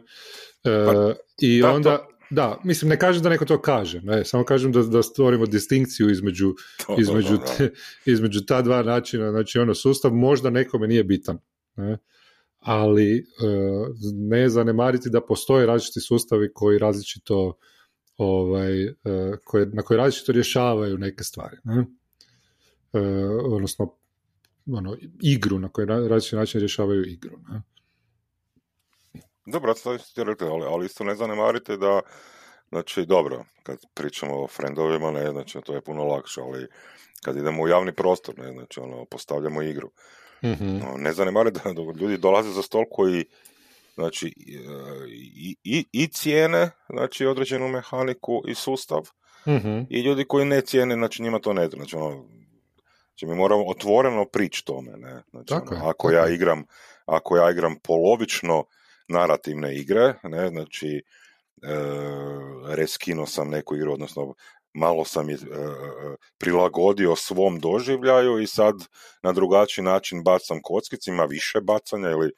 E, 0.64 0.84
pa, 0.86 1.14
I 1.40 1.62
onda, 1.62 2.06
da, 2.30 2.60
mislim, 2.64 2.88
ne 2.88 2.98
kažem 2.98 3.22
da 3.22 3.28
neko 3.28 3.44
to 3.44 3.60
kaže, 3.60 4.00
ne, 4.00 4.24
samo 4.24 4.44
kažem 4.44 4.72
da, 4.72 4.82
da 4.82 5.02
stvorimo 5.02 5.46
distinkciju 5.46 6.10
između, 6.10 6.54
između, 6.98 7.38
između 8.06 8.44
ta 8.46 8.62
dva 8.62 8.82
načina, 8.82 9.30
znači 9.30 9.58
ono, 9.58 9.74
sustav 9.74 10.12
možda 10.12 10.50
nekome 10.50 10.88
nije 10.88 11.04
bitan, 11.04 11.38
ne, 11.76 11.98
ali 12.58 13.18
e, 13.18 13.22
ne 14.14 14.48
zanemariti 14.48 15.10
da 15.10 15.20
postoje 15.20 15.66
različiti 15.66 16.00
sustavi 16.00 16.52
koji 16.54 16.78
različito 16.78 17.58
ovaj, 18.16 18.84
e, 18.84 18.92
koje, 19.44 19.66
na 19.66 19.82
koji 19.82 19.98
različito 19.98 20.32
rješavaju 20.32 20.98
neke 20.98 21.24
stvari, 21.24 21.56
ne, 21.64 21.80
e, 21.80 21.84
odnosno 23.44 23.94
ono, 24.72 24.96
igru, 25.22 25.58
na 25.58 25.68
koji 25.68 25.86
različiti 25.86 26.36
način 26.36 26.60
rješavaju 26.60 27.04
igru, 27.04 27.38
ne. 27.48 27.62
Dobro, 29.46 29.74
to 29.74 29.98
ste 29.98 30.24
rekli, 30.24 30.46
ali, 30.48 30.64
ali 30.64 30.86
isto 30.86 31.04
ne 31.04 31.14
zanemarite 31.14 31.76
da, 31.76 32.00
znači, 32.68 33.06
dobro, 33.06 33.44
kad 33.62 33.78
pričamo 33.94 34.42
o 34.42 34.48
friendovima, 34.48 35.10
ne, 35.10 35.30
znači, 35.30 35.58
to 35.64 35.74
je 35.74 35.80
puno 35.80 36.04
lakše, 36.04 36.40
ali 36.40 36.66
kad 37.24 37.36
idemo 37.36 37.62
u 37.62 37.68
javni 37.68 37.92
prostor, 37.92 38.38
ne, 38.38 38.52
znači, 38.52 38.80
ono, 38.80 39.04
postavljamo 39.04 39.62
igru. 39.62 39.90
Mm-hmm. 40.44 40.78
No, 40.78 40.94
ne 40.96 41.12
zanemarite 41.12 41.60
da 41.64 42.00
ljudi 42.00 42.18
dolaze 42.18 42.50
za 42.50 42.62
stol 42.62 42.84
koji, 42.90 43.24
znači, 43.94 44.34
i, 45.08 45.56
i, 45.64 45.84
i 45.92 46.06
cijene, 46.06 46.70
znači, 46.88 47.26
određenu 47.26 47.68
mehaniku 47.68 48.42
i 48.48 48.54
sustav, 48.54 49.02
mm-hmm. 49.46 49.86
i 49.90 50.00
ljudi 50.00 50.24
koji 50.24 50.44
ne 50.44 50.60
cijene, 50.60 50.94
znači, 50.94 51.22
njima 51.22 51.38
to 51.38 51.52
ne 51.52 51.68
znači, 51.68 51.96
ono, 51.96 52.24
Znači 53.12 53.26
mi 53.26 53.34
moramo 53.34 53.64
otvoreno 53.68 54.24
prići 54.24 54.64
tome, 54.64 54.92
ne? 54.96 55.22
Znači, 55.30 55.54
ono, 55.54 55.88
ako 55.88 56.10
ja 56.10 56.28
igram, 56.28 56.64
ako 57.06 57.36
ja 57.36 57.50
igram 57.50 57.76
polovično 57.82 58.64
narativne 59.08 59.76
igre, 59.76 60.14
ne, 60.22 60.48
znači 60.48 61.02
e, 61.62 61.76
reskino 62.74 63.26
sam 63.26 63.50
neku 63.50 63.76
igru, 63.76 63.92
odnosno 63.92 64.34
malo 64.74 65.04
sam 65.04 65.28
je 65.28 65.34
e, 65.34 65.38
prilagodio 66.38 67.16
svom 67.16 67.58
doživljaju 67.58 68.38
i 68.38 68.46
sad 68.46 68.74
na 69.22 69.32
drugačiji 69.32 69.84
način 69.84 70.22
bacam 70.22 70.60
kockice, 70.62 71.10
ima 71.10 71.24
više 71.24 71.60
bacanja 71.60 72.10
ili 72.10 72.32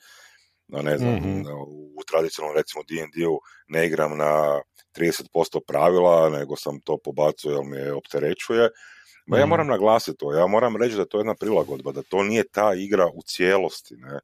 ne 0.68 0.98
znam, 0.98 1.14
mm 1.14 1.44
u 1.96 2.02
tradicionalnom 2.06 2.56
recimo 2.56 2.82
D&D-u 2.82 3.38
ne 3.68 3.86
igram 3.86 4.18
na 4.18 4.60
30% 4.96 5.60
pravila, 5.66 6.28
nego 6.30 6.56
sam 6.56 6.80
to 6.80 6.98
pobacio 7.04 7.50
jer 7.50 7.64
me 7.64 7.92
opterećuje, 7.92 8.68
Ma 9.26 9.38
ja 9.38 9.46
mm. 9.46 9.48
moram 9.48 9.66
naglasiti 9.66 10.18
to, 10.18 10.32
ja 10.32 10.46
moram 10.46 10.76
reći 10.76 10.96
da 10.96 11.04
to 11.04 11.18
je 11.18 11.20
jedna 11.20 11.34
prilagodba, 11.34 11.92
da 11.92 12.02
to 12.02 12.22
nije 12.22 12.48
ta 12.48 12.74
igra 12.74 13.06
u 13.14 13.22
cijelosti. 13.22 13.96
Ne? 13.96 14.20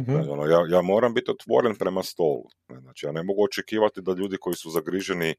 mm 0.00 0.30
Ono, 0.30 0.46
ja, 0.46 0.66
ja 0.68 0.82
moram 0.82 1.14
biti 1.14 1.30
otvoren 1.30 1.74
prema 1.74 2.02
stolu. 2.02 2.44
Ne? 2.68 2.80
Znači, 2.80 3.06
ja 3.06 3.12
ne 3.12 3.22
mogu 3.22 3.44
očekivati 3.44 4.02
da 4.02 4.12
ljudi 4.12 4.36
koji 4.40 4.56
su 4.56 4.70
zagriženi 4.70 5.34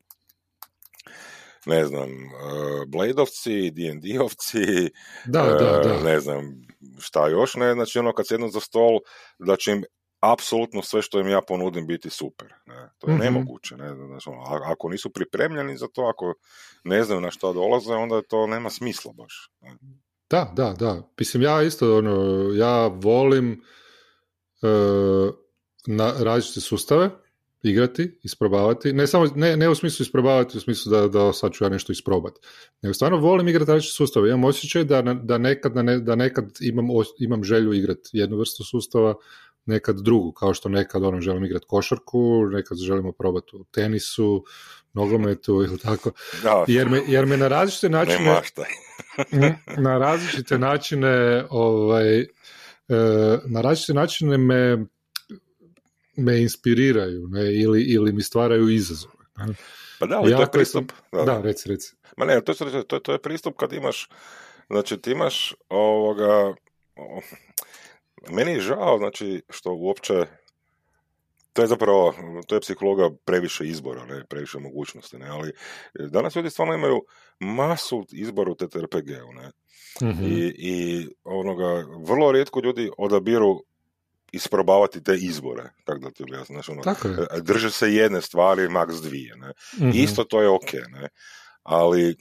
ne 1.65 1.85
znam, 1.85 2.09
uh, 2.09 2.85
Bladeovci, 2.87 3.71
D&D-ovci, 3.71 4.89
da, 5.25 5.41
da, 5.41 5.81
da. 5.83 6.03
ne 6.03 6.19
znam 6.19 6.61
šta 6.99 7.27
još, 7.27 7.55
ne, 7.55 7.73
znači 7.73 7.99
ono 7.99 8.13
kad 8.13 8.27
sjednu 8.27 8.49
za 8.49 8.59
stol, 8.59 8.99
da 9.39 9.55
će 9.55 9.71
im 9.71 9.83
apsolutno 10.19 10.81
sve 10.81 11.01
što 11.01 11.19
im 11.19 11.27
ja 11.27 11.41
ponudim 11.47 11.88
biti 11.88 12.09
super. 12.09 12.53
Ne? 12.65 12.89
To 12.97 13.09
je 13.09 13.15
mm 13.15 13.19
nemoguće. 13.19 13.77
Ne? 13.77 13.95
Znači, 13.95 14.29
ono, 14.29 14.41
ako 14.65 14.89
nisu 14.89 15.09
pripremljeni 15.09 15.77
za 15.77 15.88
to, 15.88 16.01
ako 16.01 16.33
ne 16.83 17.03
znaju 17.03 17.21
na 17.21 17.31
što 17.31 17.53
dolaze, 17.53 17.93
onda 17.93 18.21
to 18.21 18.47
nema 18.47 18.69
smisla 18.69 19.13
baš. 19.13 19.51
Ne? 19.62 19.77
Da, 20.29 20.53
da, 20.55 20.74
da. 20.79 21.09
Mislim, 21.19 21.43
ja 21.43 21.63
isto, 21.63 21.97
ono, 21.97 22.50
ja 22.53 22.88
volim 22.88 23.63
uh, 24.62 25.33
na 25.88 26.13
različite 26.19 26.62
sustave 26.62 27.09
igrati, 27.63 28.19
isprobavati. 28.24 28.93
Ne, 28.93 29.07
samo, 29.07 29.25
ne, 29.36 29.57
ne 29.57 29.69
u 29.69 29.75
smislu 29.75 30.03
isprobavati, 30.03 30.57
u 30.57 30.62
smislu 30.62 30.91
da, 30.91 31.07
da 31.07 31.33
sad 31.33 31.51
ću 31.51 31.63
ja 31.63 31.69
nešto 31.69 31.91
isprobati. 31.91 32.39
Nego 32.81 32.93
stvarno 32.93 33.17
volim 33.17 33.47
igrati 33.47 33.71
različite 33.71 33.95
sustave. 33.95 34.29
Imam 34.29 34.43
osjećaj 34.43 34.83
da, 34.83 35.01
da, 35.01 35.38
nekad, 35.38 35.74
da 36.01 36.15
nekad 36.15 36.45
imam, 36.62 36.86
imam 37.19 37.43
želju 37.43 37.74
igrati 37.74 38.09
jednu 38.13 38.38
vrstu 38.38 38.63
sustava, 38.63 39.15
nekad 39.67 40.00
drugu, 40.00 40.31
kao 40.31 40.53
što 40.53 40.69
nekad 40.69 41.03
ono, 41.03 41.21
želim 41.21 41.45
igrati 41.45 41.65
košarku, 41.69 42.45
nekad 42.51 42.77
želimo 42.77 43.12
probati 43.12 43.55
u 43.55 43.63
tenisu, 43.63 44.43
nogometu 44.93 45.53
ili 45.67 45.79
tako. 45.79 46.12
Jer 46.67 46.89
me, 46.89 47.01
jer 47.07 47.25
me 47.25 47.38
na 47.38 47.47
različite 47.47 47.89
načine 47.89 48.41
na 49.88 49.97
različite 49.97 50.57
načine 50.57 51.45
ovaj, 51.50 52.19
e, 52.19 52.27
na 53.45 53.62
različite 53.62 53.93
načine 53.93 54.38
me 54.38 54.86
me 56.17 56.41
inspiriraju 56.41 57.27
ne, 57.27 57.55
ili, 57.55 57.81
ili 57.81 58.13
mi 58.13 58.24
stvaraju 58.24 58.69
izazove. 58.69 59.13
Ne. 59.38 59.53
Pa 60.00 60.05
da, 60.05 60.17
ali 60.17 60.31
to 60.31 60.41
je 60.41 60.51
pristup. 60.51 60.91
da, 61.12 61.24
da, 61.24 61.41
reci, 61.41 61.69
reci. 61.69 61.95
Ma 62.17 62.25
ne, 62.25 62.41
to, 62.41 62.53
to, 62.88 63.00
to 63.00 63.12
je 63.12 63.21
pristup 63.21 63.57
kad 63.57 63.74
imaš, 63.74 64.09
znači 64.69 64.97
ti 64.97 65.12
imaš 65.12 65.53
ovoga, 65.69 66.55
meni 68.29 68.51
je 68.51 68.62
žao, 68.62 68.97
znači, 68.97 69.41
što 69.50 69.74
uopće 69.74 70.13
to 71.57 71.62
je 71.62 71.67
zapravo, 71.67 72.13
to 72.47 72.55
je 72.55 72.62
psihologa 72.62 73.09
previše 73.25 73.65
izbora, 73.65 74.05
ne, 74.05 74.25
previše 74.29 74.59
mogućnosti, 74.59 75.17
ne, 75.17 75.29
ali 75.29 75.51
danas 75.93 76.36
ljudi 76.36 76.50
stvarno 76.50 76.74
imaju 76.74 77.01
masu 77.39 78.05
izbora 78.12 78.51
u 78.51 78.55
TTRPG-u, 78.55 79.33
ne, 79.33 79.51
mm 80.01 80.25
I, 80.25 80.53
i 80.57 81.07
onoga, 81.24 81.86
vrlo 82.07 82.31
rijetko 82.31 82.59
ljudi 82.59 82.89
odabiru 82.97 83.63
isprobavati 84.31 85.03
te 85.03 85.15
izbore, 85.15 85.63
tako 85.83 86.00
da 86.00 86.12
ti 86.12 86.24
objasnim, 86.24 86.55
znači, 86.55 86.71
ono, 86.71 86.81
drže 87.41 87.71
se 87.71 87.93
jedne 87.93 88.21
stvari, 88.21 88.69
maks 88.69 88.95
dvije, 88.95 89.36
ne, 89.36 89.53
mm 89.88 89.91
isto 89.93 90.24
to 90.24 90.41
je 90.41 90.50
ok, 90.50 90.74
ne, 90.74 91.09
ali 91.63 92.15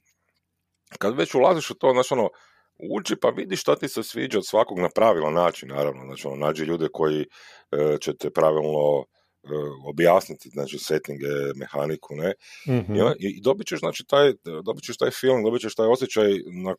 kad 0.99 1.17
već 1.17 1.35
ulaziš 1.35 1.71
u 1.71 1.75
to, 1.75 1.93
znači, 1.93 2.15
ono, 2.15 2.29
uči 2.79 3.17
pa 3.17 3.29
vidi 3.29 3.57
šta 3.57 3.77
ti 3.77 3.89
se 3.89 4.03
sviđa 4.03 4.39
od 4.39 4.47
svakog 4.47 4.79
na 4.79 4.89
pravilan 4.95 5.35
način, 5.35 5.69
naravno, 5.69 6.05
znači 6.05 6.27
ono, 6.27 6.47
nađi 6.47 6.65
ljude 6.65 6.89
koji 6.93 7.21
e, 7.21 7.97
će 8.01 8.17
te 8.17 8.31
pravilno 8.31 9.05
e, 9.45 9.49
objasniti, 9.89 10.49
znači 10.49 10.79
settinge, 10.79 11.27
mehaniku, 11.57 12.15
ne, 12.15 12.33
mm 12.67 12.95
I, 13.19 13.29
i 13.29 13.41
dobit 13.41 13.67
ćeš, 13.67 13.79
znači, 13.79 14.05
taj, 14.09 14.33
dobit 14.65 14.85
ćeš 14.85 14.97
taj 14.97 15.11
film, 15.11 15.43
dobit 15.45 15.61
ćeš 15.61 15.75
taj 15.75 15.87
osjećaj 15.87 16.31
na, 16.65 16.75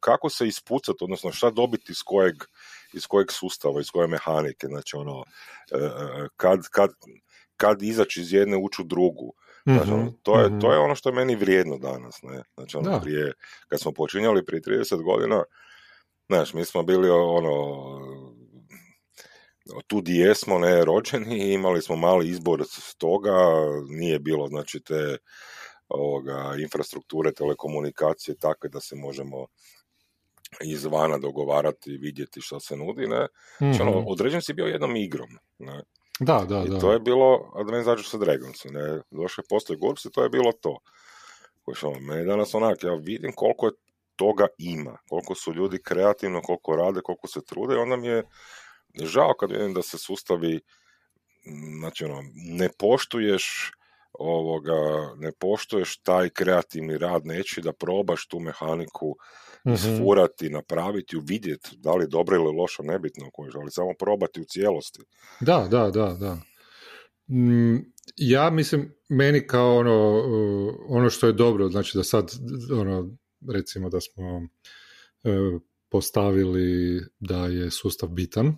kako 0.00 0.30
se 0.30 0.46
ispucati, 0.46 1.04
odnosno 1.04 1.32
šta 1.32 1.50
dobiti 1.50 1.92
iz 1.92 2.02
kojeg, 2.04 2.34
iz 2.92 3.06
kojeg 3.06 3.32
sustava, 3.32 3.80
iz 3.80 3.90
koje 3.90 4.08
mehanike, 4.08 4.66
znači 4.66 4.96
ono, 4.96 5.24
e, 5.72 5.76
e, 5.76 6.28
kad, 6.36 6.60
kad, 6.70 6.90
kad 7.56 7.82
izaći 7.82 8.20
iz 8.20 8.32
jedne 8.32 8.56
ući 8.56 8.82
u 8.82 8.84
drugu, 8.84 9.34
Znači, 9.64 9.90
ono, 9.90 10.12
to, 10.22 10.40
je, 10.40 10.60
to 10.60 10.72
je 10.72 10.78
ono 10.78 10.94
što 10.94 11.08
je 11.08 11.14
meni 11.14 11.36
vrijedno 11.36 11.78
danas. 11.78 12.22
Ne? 12.22 12.42
Znači, 12.54 12.76
ono, 12.76 13.00
prije, 13.00 13.32
kad 13.68 13.80
smo 13.80 13.92
počinjali 13.92 14.44
prije 14.44 14.62
30 14.62 15.02
godina, 15.02 15.42
znaš, 16.28 16.54
mi 16.54 16.64
smo 16.64 16.82
bili 16.82 17.10
ono, 17.10 17.54
tu 19.86 20.00
di 20.00 20.16
jesmo 20.16 20.58
ne 20.58 20.84
rođeni, 20.84 21.52
imali 21.52 21.82
smo 21.82 21.96
mali 21.96 22.28
izbor 22.28 22.64
toga, 22.98 23.36
nije 23.88 24.18
bilo 24.18 24.48
znači 24.48 24.80
te 24.80 25.18
ovoga, 25.88 26.54
infrastrukture, 26.60 27.32
telekomunikacije 27.32 28.36
takve 28.36 28.68
da 28.68 28.80
se 28.80 28.96
možemo 28.96 29.46
izvana 30.60 31.18
dogovarati 31.18 31.90
i 31.90 31.98
vidjeti 31.98 32.40
što 32.40 32.60
se 32.60 32.76
nudi, 32.76 33.06
ne. 33.06 33.26
Znači, 33.58 33.82
ono, 33.82 33.90
mhm. 33.90 34.04
određen 34.06 34.42
si 34.42 34.52
bio 34.52 34.66
jednom 34.66 34.96
igrom, 34.96 35.28
ne. 35.58 35.82
Da, 36.20 36.44
da, 36.48 36.64
I 36.66 36.70
da. 36.70 36.78
to 36.78 36.92
je 36.92 37.00
bilo 37.00 37.52
Dungeons 37.66 38.10
sa 38.10 38.18
Dragons, 38.18 38.64
ne, 38.64 39.00
došle 39.10 39.44
postoje 39.48 39.76
GURPS 39.76 40.04
i 40.04 40.10
to 40.10 40.22
je 40.22 40.28
bilo 40.28 40.52
to. 40.52 40.78
Koji 41.62 41.76
meni 42.00 42.26
danas 42.26 42.54
onak, 42.54 42.82
ja 42.82 42.94
vidim 42.94 43.32
koliko 43.36 43.66
je 43.66 43.72
toga 44.16 44.46
ima, 44.58 44.98
koliko 45.08 45.34
su 45.34 45.52
ljudi 45.52 45.82
kreativno, 45.82 46.42
koliko 46.42 46.76
rade, 46.76 47.00
koliko 47.04 47.28
se 47.28 47.44
trude, 47.44 47.76
onda 47.76 47.96
mi 47.96 48.06
je 48.06 48.22
žao 49.02 49.34
kad 49.40 49.50
vidim 49.50 49.74
da 49.74 49.82
se 49.82 49.98
sustavi, 49.98 50.60
znači 51.80 52.04
ono, 52.04 52.22
ne 52.34 52.68
poštuješ 52.78 53.72
ovoga, 54.18 55.14
ne 55.16 55.32
poštuješ 55.32 55.96
taj 55.96 56.28
kreativni 56.28 56.98
rad, 56.98 57.26
neći 57.26 57.60
da 57.60 57.72
probaš 57.72 58.26
tu 58.26 58.40
mehaniku 58.40 59.16
mm-hmm. 59.66 59.74
isfurati, 59.74 60.50
napraviti, 60.50 61.16
uvidjeti 61.16 61.76
da 61.76 61.94
li 61.94 62.04
je 62.04 62.08
dobro 62.08 62.36
ili 62.36 62.56
loša, 62.56 62.82
nebitno 62.82 63.30
ali 63.60 63.70
samo 63.70 63.94
probati 63.98 64.40
u 64.40 64.44
cijelosti. 64.44 65.02
Da, 65.40 65.68
da, 65.70 65.90
da, 65.90 66.16
da. 66.20 66.38
Mm, 67.34 67.76
ja 68.16 68.50
mislim, 68.50 68.94
meni 69.08 69.46
kao 69.46 69.76
ono, 69.76 70.22
ono 70.88 71.10
što 71.10 71.26
je 71.26 71.32
dobro, 71.32 71.68
znači 71.68 71.98
da 71.98 72.04
sad, 72.04 72.30
ono, 72.80 73.16
recimo 73.52 73.88
da 73.90 74.00
smo 74.00 74.42
e, 75.24 75.58
postavili 75.88 77.00
da 77.20 77.46
je 77.46 77.70
sustav 77.70 78.08
bitan, 78.08 78.56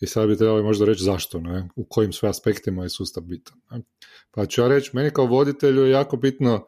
i 0.00 0.06
sad 0.06 0.28
bi 0.28 0.36
trebali 0.36 0.62
možda 0.62 0.84
reći 0.84 1.04
zašto, 1.04 1.40
ne? 1.40 1.68
u 1.76 1.84
kojim 1.84 2.12
sve 2.12 2.28
aspektima 2.28 2.82
je 2.82 2.88
sustav 2.88 3.22
bitan. 3.24 3.60
Ne? 3.70 3.82
Pa 4.30 4.46
ću 4.46 4.60
ja 4.60 4.68
reći, 4.68 4.90
meni 4.92 5.10
kao 5.10 5.26
voditelju 5.26 5.82
je 5.82 5.90
jako 5.90 6.16
bitno 6.16 6.66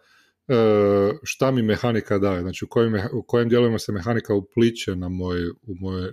e, 0.48 0.54
šta 1.22 1.50
mi 1.50 1.62
mehanika 1.62 2.18
daje, 2.18 2.42
znači 2.42 2.64
u 2.64 2.68
kojim, 2.68 2.94
u 3.12 3.22
kojim 3.22 3.48
dijelovima 3.48 3.78
se 3.78 3.92
mehanika 3.92 4.34
upliče 4.34 4.96
na 4.96 5.08
moj, 5.08 5.48
u 5.48 5.74
moj, 5.80 6.04
e, 6.04 6.12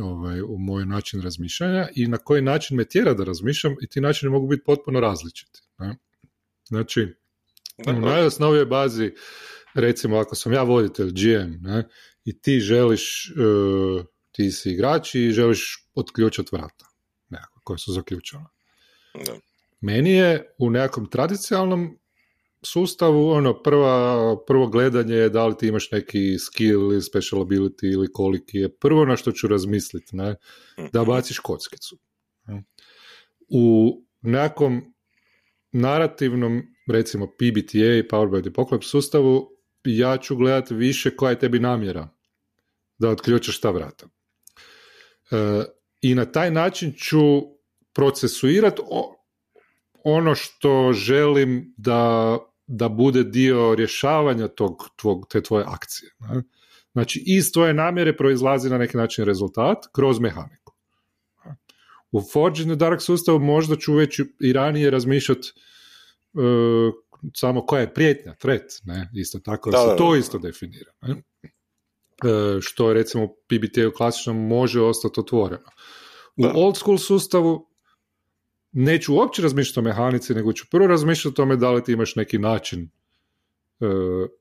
ovaj, 0.00 0.40
u 0.40 0.58
moj 0.58 0.86
način 0.86 1.22
razmišljanja 1.22 1.88
i 1.94 2.06
na 2.06 2.18
koji 2.18 2.42
način 2.42 2.76
me 2.76 2.84
tjera 2.84 3.14
da 3.14 3.24
razmišljam 3.24 3.74
i 3.82 3.88
ti 3.88 4.00
načini 4.00 4.32
mogu 4.32 4.48
biti 4.48 4.64
potpuno 4.64 5.00
različiti. 5.00 5.60
Ne? 5.78 5.96
Znači, 6.68 7.06
u 7.88 7.92
najosnovijoj 7.92 8.66
bazi, 8.66 9.12
recimo 9.74 10.18
ako 10.18 10.34
sam 10.34 10.52
ja 10.52 10.62
voditelj 10.62 11.10
GM 11.10 11.52
ne, 11.60 11.88
i 12.24 12.40
ti 12.40 12.60
želiš, 12.60 13.30
e, 13.30 13.32
ti 14.32 14.50
si 14.50 14.70
igrač 14.70 15.14
i 15.14 15.30
želiš 15.30 15.88
otključati 15.94 16.48
vrata 16.52 16.86
nekako, 17.28 17.60
koja 17.64 17.78
su 17.78 17.92
zaključena. 17.92 18.48
Meni 19.80 20.10
je 20.10 20.54
u 20.58 20.70
nekakvom 20.70 21.10
tradicionalnom 21.10 21.98
sustavu, 22.62 23.28
ono, 23.28 23.62
prva, 23.62 24.36
prvo 24.46 24.66
gledanje 24.66 25.14
je 25.14 25.28
da 25.28 25.46
li 25.46 25.56
ti 25.58 25.68
imaš 25.68 25.90
neki 25.90 26.38
skill 26.38 26.92
ili 26.92 27.02
special 27.02 27.44
ability 27.44 27.92
ili 27.92 28.12
koliki 28.12 28.58
je 28.58 28.76
prvo 28.76 29.04
na 29.04 29.16
što 29.16 29.32
ću 29.32 29.48
razmisliti, 29.48 30.16
ne, 30.16 30.36
da 30.92 31.02
mhm. 31.02 31.10
baciš 31.10 31.38
kockicu. 31.38 31.98
U 33.48 33.96
nekom 34.20 34.94
narativnom, 35.72 36.62
recimo 36.88 37.26
PBTA, 37.26 38.08
Power 38.10 38.28
by 38.28 38.50
Apocalypse 38.50 38.90
sustavu, 38.90 39.48
ja 39.84 40.16
ću 40.16 40.36
gledati 40.36 40.74
više 40.74 41.16
koja 41.16 41.30
je 41.30 41.38
tebi 41.38 41.58
namjera 41.58 42.08
da 42.98 43.08
otključaš 43.08 43.60
ta 43.60 43.70
vrata. 43.70 44.06
E, 45.32 45.64
I 46.00 46.14
na 46.14 46.24
taj 46.24 46.50
način 46.50 46.92
ću 46.92 47.42
procesuirati 47.92 48.82
ono 50.04 50.34
što 50.34 50.92
želim 50.92 51.74
da 51.76 52.38
da 52.66 52.88
bude 52.88 53.24
dio 53.24 53.74
rješavanja 53.74 54.48
tog, 54.48 54.88
tvog, 54.96 55.26
te 55.30 55.42
tvoje 55.42 55.64
akcije. 55.68 56.10
Ne? 56.20 56.42
Znači, 56.92 57.22
iz 57.26 57.52
tvoje 57.52 57.74
namjere 57.74 58.16
proizlazi 58.16 58.70
na 58.70 58.78
neki 58.78 58.96
način 58.96 59.24
rezultat 59.24 59.84
kroz 59.92 60.20
mehaniku. 60.20 60.72
U 62.12 62.20
Forge 62.32 62.62
in 62.62 62.68
the 62.68 62.76
Dark 62.76 63.00
sustavu 63.00 63.38
možda 63.38 63.76
ću 63.76 63.94
već 63.94 64.20
i 64.40 64.52
ranije 64.52 64.90
razmišljati 64.90 65.52
uh, 66.32 66.42
samo 67.34 67.66
koja 67.66 67.80
je 67.80 67.94
prijetnja, 67.94 68.34
threat, 68.34 68.72
ne? 68.84 69.10
isto 69.14 69.38
tako 69.38 69.70
da, 69.70 69.78
se 69.78 69.96
to 69.98 70.16
isto 70.16 70.38
definira. 70.38 70.92
Ne? 71.02 71.22
Uh, 72.24 72.60
što 72.60 72.92
recimo 72.92 73.28
PBT 73.28 73.78
u 73.88 73.96
klasičnom 73.96 74.46
može 74.46 74.80
ostati 74.80 75.20
otvoreno. 75.20 75.68
U 76.36 76.44
old 76.54 76.76
school 76.76 76.98
sustavu 76.98 77.72
neću 78.72 79.14
uopće 79.14 79.42
razmišljati 79.42 79.80
o 79.80 79.82
mehanici, 79.82 80.34
nego 80.34 80.52
ću 80.52 80.66
prvo 80.70 80.86
razmišljati 80.86 81.28
o 81.28 81.36
tome 81.36 81.56
da 81.56 81.70
li 81.70 81.84
ti 81.84 81.92
imaš 81.92 82.16
neki 82.16 82.38
način 82.38 82.90
e, 83.80 83.86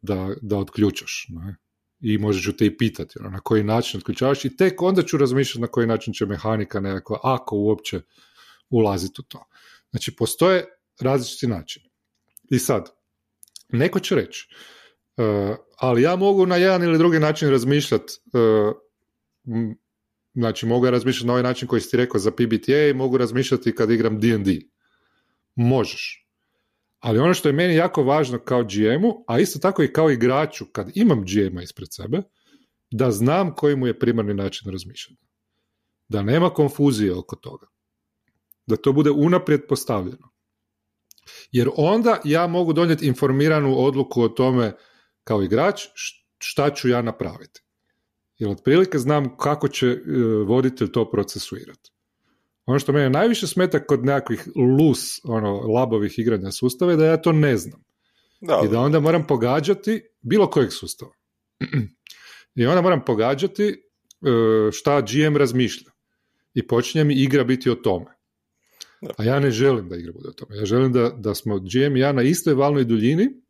da, 0.02 0.36
da 0.42 0.58
otključaš. 0.58 1.28
Ne? 1.30 1.56
I 2.00 2.18
možda 2.18 2.42
ću 2.42 2.58
te 2.58 2.66
i 2.66 2.78
pitati 2.78 3.20
ono, 3.20 3.30
na 3.30 3.40
koji 3.40 3.64
način 3.64 3.98
otključavaš 3.98 4.46
i 4.46 4.56
tek 4.58 4.82
onda 4.82 5.02
ću 5.02 5.18
razmišljati 5.18 5.62
na 5.62 5.68
koji 5.68 5.88
način 5.88 6.14
će 6.14 6.26
mehanika 6.26 6.80
nekakva, 6.80 7.20
ako 7.24 7.56
uopće 7.58 8.02
ulaziti 8.70 9.22
u 9.22 9.24
to. 9.24 9.46
Znači, 9.90 10.16
postoje 10.16 10.66
različiti 11.00 11.48
načini. 11.48 11.90
I 12.52 12.60
sad, 12.60 12.90
neko 13.70 14.00
će 14.00 14.16
reći, 14.16 14.48
uh, 15.18 15.56
ali 15.82 16.02
ja 16.02 16.16
mogu 16.16 16.46
na 16.46 16.56
jedan 16.56 16.84
ili 16.84 16.98
drugi 16.98 17.20
način 17.20 17.50
razmišljati 17.50 18.14
uh, 18.34 18.76
Znači, 20.34 20.66
mogu 20.66 20.86
ja 20.86 20.92
razmišljati 20.92 21.28
na 21.28 21.34
ovaj 21.34 21.44
način 21.44 21.68
koji 21.68 21.82
si 21.82 21.92
ti 21.92 21.98
rekao 21.98 22.20
za 22.20 22.32
PBTA 22.32 22.88
i 22.90 22.94
mogu 22.94 23.18
razmišljati 23.18 23.76
kad 23.76 23.92
igram 23.92 24.20
D&D. 24.20 24.60
Možeš. 25.56 26.28
Ali 27.00 27.20
ono 27.20 27.34
što 27.34 27.50
je 27.50 27.54
meni 27.54 27.76
jako 27.76 28.04
važno 28.04 28.40
kao 28.40 28.64
GM-u, 28.64 29.24
a 29.28 29.40
isto 29.40 29.60
tako 29.60 29.84
i 29.84 29.94
kao 29.94 30.12
igraču 30.12 30.66
kad 30.72 30.92
imam 30.96 31.22
GM-a 31.26 31.64
ispred 31.64 31.88
sebe, 31.92 32.22
da 32.92 33.12
znam 33.12 33.56
koji 33.56 33.76
mu 33.76 33.88
je 33.88 34.00
primarni 34.00 34.34
način 34.34 34.72
razmišljanja. 34.72 35.22
Da 36.08 36.24
nema 36.24 36.50
konfuzije 36.50 37.16
oko 37.16 37.36
toga. 37.36 37.68
Da 38.66 38.76
to 38.76 38.94
bude 38.94 39.12
unaprijed 39.12 39.62
postavljeno. 39.70 40.32
Jer 41.52 41.70
onda 41.76 42.22
ja 42.24 42.48
mogu 42.48 42.74
donijeti 42.74 43.08
informiranu 43.08 43.80
odluku 43.80 44.22
o 44.22 44.30
tome 44.30 44.74
kao 45.32 45.44
igrač 45.44 45.82
šta 46.38 46.70
ću 46.70 46.90
ja 46.90 47.02
napraviti. 47.02 47.62
Jer 48.38 48.50
otprilike 48.50 48.98
znam 48.98 49.38
kako 49.38 49.68
će 49.68 49.88
e, 49.88 50.00
voditelj 50.48 50.92
to 50.92 51.12
procesuirati. 51.12 51.92
Ono 52.66 52.80
što 52.80 52.92
mene 52.92 53.10
najviše 53.10 53.48
smeta 53.48 53.80
kod 53.86 54.06
nekakvih 54.06 54.48
lus, 54.80 55.20
ono, 55.24 55.54
labovih 55.60 56.20
igranja 56.20 56.52
sustava 56.52 56.92
je 56.92 56.98
da 56.98 57.06
ja 57.06 57.22
to 57.22 57.32
ne 57.32 57.58
znam. 57.58 57.84
Da, 58.42 58.62
I 58.66 58.70
da 58.70 58.80
onda 58.80 59.00
moram 59.00 59.28
pogađati 59.28 60.02
bilo 60.22 60.50
kojeg 60.50 60.74
sustava. 60.74 61.12
I 62.56 62.66
onda 62.66 62.82
moram 62.82 63.06
pogađati 63.06 63.64
e, 63.68 63.76
šta 64.72 65.02
GM 65.02 65.38
razmišlja. 65.38 65.92
I 66.54 66.68
počinje 66.68 67.04
mi 67.04 67.14
igra 67.14 67.44
biti 67.44 67.70
o 67.70 67.76
tome. 67.76 68.18
A 69.18 69.24
ja 69.24 69.40
ne 69.40 69.52
želim 69.52 69.90
da 69.90 69.96
igra 69.96 70.12
bude 70.12 70.30
o 70.30 70.32
tome. 70.34 70.58
Ja 70.58 70.66
želim 70.66 70.92
da, 70.94 71.10
da 71.10 71.36
smo 71.36 71.60
GM 71.60 71.96
i 71.96 72.00
ja 72.00 72.12
na 72.12 72.22
istoj 72.22 72.54
valnoj 72.54 72.84
duljini. 72.84 73.41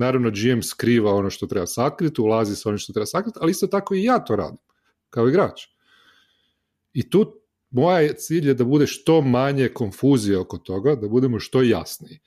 Naravno, 0.00 0.30
GM 0.30 0.62
skriva 0.62 1.14
ono 1.14 1.30
što 1.30 1.46
treba 1.46 1.66
sakriti, 1.66 2.20
ulazi 2.20 2.56
sa 2.56 2.68
onim 2.68 2.78
što 2.78 2.92
treba 2.92 3.06
sakriti, 3.06 3.38
ali 3.42 3.50
isto 3.50 3.66
tako 3.66 3.94
i 3.94 4.04
ja 4.04 4.18
to 4.24 4.36
radim, 4.36 4.62
kao 5.10 5.28
igrač. 5.28 5.66
I 6.92 7.10
tu 7.10 7.40
moja 7.70 8.12
cilj 8.12 8.48
je 8.48 8.54
da 8.54 8.64
bude 8.64 8.86
što 8.86 9.20
manje 9.20 9.68
konfuzije 9.68 10.38
oko 10.38 10.58
toga, 10.58 10.94
da 10.94 11.08
budemo 11.08 11.38
što 11.38 11.62
jasniji. 11.62 12.18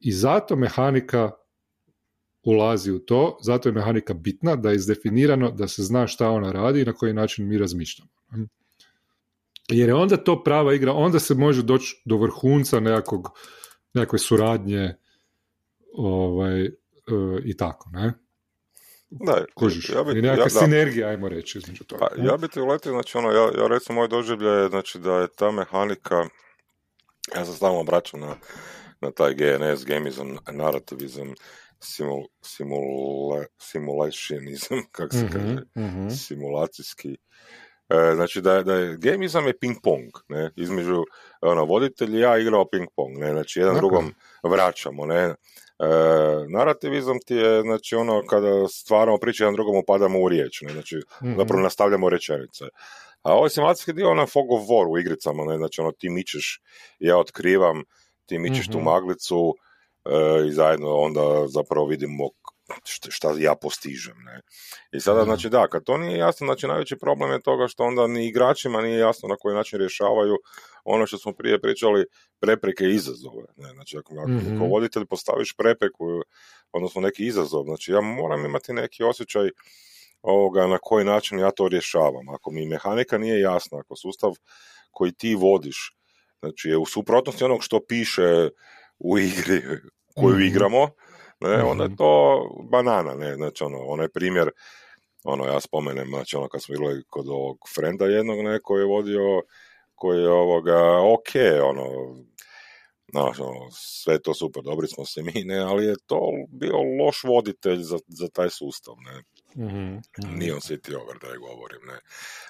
I 0.00 0.12
zato 0.12 0.56
mehanika 0.56 1.30
ulazi 2.42 2.92
u 2.92 2.98
to, 2.98 3.38
zato 3.42 3.68
je 3.68 3.72
mehanika 3.72 4.14
bitna, 4.14 4.56
da 4.56 4.70
je 4.70 4.76
izdefinirano, 4.76 5.50
da 5.50 5.68
se 5.68 5.82
zna 5.82 6.06
šta 6.06 6.30
ona 6.30 6.52
radi 6.52 6.80
i 6.80 6.84
na 6.84 6.92
koji 6.92 7.12
način 7.12 7.48
mi 7.48 7.58
razmišljamo. 7.58 8.10
Jer 9.68 9.88
je 9.88 9.94
onda 9.94 10.16
to 10.16 10.42
prava 10.44 10.74
igra, 10.74 10.92
onda 10.92 11.18
se 11.18 11.34
može 11.34 11.62
doći 11.62 12.02
do 12.04 12.16
vrhunca 12.16 12.80
nekakvog, 12.80 13.28
nekakve 13.94 14.18
suradnje 14.18 14.94
ovaj, 15.92 16.70
e, 17.08 17.40
i 17.44 17.56
tako, 17.56 17.90
ne? 17.92 18.12
Da, 19.10 19.44
Kužiš, 19.54 19.88
ja 19.88 20.02
bi, 20.04 20.18
i 20.18 20.22
nekakva 20.22 20.44
ja, 20.44 20.50
sinergija, 20.50 21.08
ajmo 21.08 21.28
reći, 21.28 21.58
između 21.58 21.84
toga. 21.84 22.06
Pa, 22.06 22.22
ja 22.22 22.36
bi 22.36 22.48
ti 22.48 22.60
uletio, 22.60 22.92
znači, 22.92 23.18
ono, 23.18 23.30
ja, 23.30 23.42
ja 23.42 23.66
recimo, 23.66 24.00
moj 24.00 24.08
doživljaj 24.08 24.62
je, 24.62 24.68
znači, 24.68 24.98
da 24.98 25.16
je 25.16 25.28
ta 25.36 25.50
mehanika, 25.50 26.24
ja 27.36 27.44
se 27.44 27.52
stalno 27.52 27.80
obraćam 27.80 28.20
na, 28.20 28.36
na 29.00 29.10
taj 29.10 29.34
GNS, 29.34 29.84
gamizam, 29.84 30.36
narativizam, 30.52 31.34
simul, 31.80 32.24
simula, 32.42 33.44
simulationizam, 33.58 34.82
kako 34.96 35.14
se 35.14 35.24
mm 35.24 35.30
kaže, 35.32 35.62
mm 35.76 36.10
simulacijski, 36.10 37.16
E, 37.88 38.14
znači 38.14 38.40
da, 38.40 38.62
da 38.62 38.74
je 38.74 38.96
gamizam 38.96 39.46
je 39.46 39.58
ping 39.58 39.76
pong, 39.82 40.10
ne, 40.28 40.50
između 40.56 41.04
ono, 41.40 41.64
voditelj 41.64 42.16
i 42.16 42.20
ja 42.20 42.38
igrao 42.38 42.68
ping 42.70 42.88
pong, 42.96 43.18
ne, 43.18 43.32
znači 43.32 43.60
jedan 43.60 43.76
drugom 43.76 44.14
vraćamo, 44.42 45.06
ne, 45.06 45.34
narativizam 46.48 47.18
ti 47.26 47.34
je, 47.34 47.62
znači, 47.62 47.96
ono, 47.96 48.22
kada 48.26 48.68
stvaramo 48.68 49.18
priče, 49.18 49.44
jedan 49.44 49.54
drugom 49.54 49.76
upadamo 49.76 50.20
u 50.20 50.28
riječ, 50.28 50.60
ne, 50.62 50.72
znači, 50.72 50.96
mm 50.96 51.36
zapravo 51.36 51.62
nastavljamo 51.62 52.08
rečenice. 52.08 52.64
A 53.22 53.34
ovaj 53.34 53.50
simulacijski 53.50 53.92
dio, 53.92 54.10
ono, 54.10 54.26
fog 54.26 54.52
of 54.52 54.62
war 54.62 54.86
u 54.90 54.98
igricama, 54.98 55.44
ne, 55.44 55.56
znači, 55.56 55.80
ono, 55.80 55.92
ti 55.92 56.08
mičeš, 56.08 56.60
ja 56.98 57.18
otkrivam, 57.18 57.82
ti 58.26 58.38
mičeš 58.38 58.66
tu 58.68 58.78
mhm. 58.78 58.84
maglicu 58.84 59.54
e, 60.04 60.46
i 60.48 60.52
zajedno 60.52 60.96
onda 60.96 61.46
zapravo 61.48 61.86
vidimo 61.86 62.28
šta 63.08 63.34
ja 63.38 63.54
postižem. 63.54 64.16
Ne? 64.24 64.40
I 64.92 65.00
sada, 65.00 65.20
mhm. 65.20 65.30
znači 65.30 65.48
da, 65.48 65.68
kad 65.68 65.84
to 65.84 65.98
nije 65.98 66.18
jasno, 66.18 66.44
znači 66.44 66.66
najveći 66.66 66.96
problem 66.96 67.30
je 67.30 67.42
toga 67.42 67.68
što 67.68 67.84
onda 67.84 68.06
ni 68.06 68.26
igračima 68.28 68.82
nije 68.82 68.98
jasno 68.98 69.28
na 69.28 69.36
koji 69.36 69.54
način 69.54 69.78
rješavaju 69.78 70.36
ono 70.84 71.06
što 71.06 71.18
smo 71.18 71.32
prije 71.32 71.60
pričali, 71.60 72.04
prepreke 72.40 72.84
i 72.84 72.94
izazove. 72.94 73.46
Ne? 73.56 73.72
Znači, 73.72 73.98
ako, 73.98 74.14
mm 74.28 74.70
voditelj 74.70 75.06
postaviš 75.06 75.54
prepreku, 75.56 76.04
odnosno 76.72 77.00
neki 77.00 77.26
izazov, 77.26 77.64
znači 77.64 77.92
ja 77.92 78.00
moram 78.00 78.44
imati 78.44 78.72
neki 78.72 79.02
osjećaj 79.02 79.50
ovoga, 80.22 80.66
na 80.66 80.78
koji 80.82 81.04
način 81.04 81.38
ja 81.38 81.50
to 81.50 81.68
rješavam. 81.68 82.28
Ako 82.28 82.50
mi 82.50 82.66
mehanika 82.66 83.18
nije 83.18 83.40
jasna, 83.40 83.78
ako 83.78 83.96
sustav 83.96 84.32
koji 84.90 85.12
ti 85.12 85.34
vodiš, 85.34 85.92
znači 86.40 86.68
je 86.68 86.76
u 86.76 86.86
suprotnosti 86.86 87.44
onog 87.44 87.64
što 87.64 87.80
piše 87.88 88.48
u 88.98 89.18
igri 89.18 89.62
koju 90.14 90.34
mhm. 90.34 90.42
igramo, 90.42 90.88
ne, 91.40 91.62
onda 91.62 91.84
je 91.84 91.88
mhm. 91.88 91.96
to 91.96 92.42
banana, 92.70 93.14
ne, 93.14 93.34
znači 93.34 93.64
ono, 93.64 93.78
onaj 93.78 94.08
primjer, 94.08 94.50
ono, 95.24 95.44
ja 95.44 95.60
spomenem, 95.60 96.08
znači 96.08 96.36
ono, 96.36 96.48
kad 96.48 96.62
smo 96.62 96.72
bili 96.72 97.04
kod 97.08 97.28
ovog 97.28 97.58
frenda 97.74 98.04
jednog, 98.04 98.38
ne, 98.38 98.58
koji 98.62 98.80
je 98.80 98.86
vodio, 98.86 99.42
koji 99.94 100.20
je 100.20 100.30
ovoga, 100.30 101.00
ok, 101.00 101.30
ono, 101.62 102.16
Znaš, 103.10 103.40
ono, 103.40 103.68
sve 103.72 104.22
to 104.22 104.34
super, 104.34 104.62
dobri 104.62 104.88
smo 104.88 105.04
se 105.04 105.22
mi, 105.22 105.44
ne, 105.44 105.58
ali 105.58 105.84
je 105.84 105.94
to 106.06 106.20
bio 106.48 106.76
loš 107.04 107.24
voditelj 107.24 107.82
za, 107.82 107.98
za 108.08 108.28
taj 108.28 108.50
sustav, 108.50 108.94
ne. 108.98 109.22
Mm-hmm. 109.66 110.02
Nije 110.38 110.54
on 110.54 110.60
city 110.60 110.96
over, 111.02 111.18
da 111.22 111.26
je 111.26 111.38
govorim, 111.38 111.80
ne. 111.86 111.98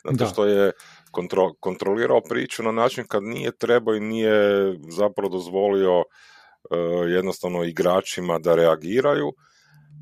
Zato 0.05 0.33
što 0.33 0.47
je 0.47 0.73
kontro, 1.11 1.55
kontrolirao 1.61 2.21
priču 2.21 2.63
na 2.63 2.73
način 2.73 3.05
kad 3.09 3.23
nije 3.23 3.57
trebao 3.57 3.95
i 3.95 4.01
nije 4.01 4.75
zapravo 4.89 5.29
dozvolio 5.29 6.05
jednostavno 7.09 7.65
igračima 7.65 8.39
da 8.39 8.55
reagiraju, 8.55 9.33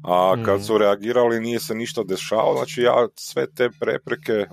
a 0.04 0.34
kad 0.44 0.54
mhm. 0.54 0.64
su 0.64 0.78
reagirali 0.78 1.40
nije 1.40 1.60
se 1.60 1.74
ništa 1.74 2.02
dešavalo, 2.02 2.56
znači 2.56 2.82
ja 2.82 3.08
sve 3.16 3.46
te 3.54 3.68
prepreke, 3.80 4.46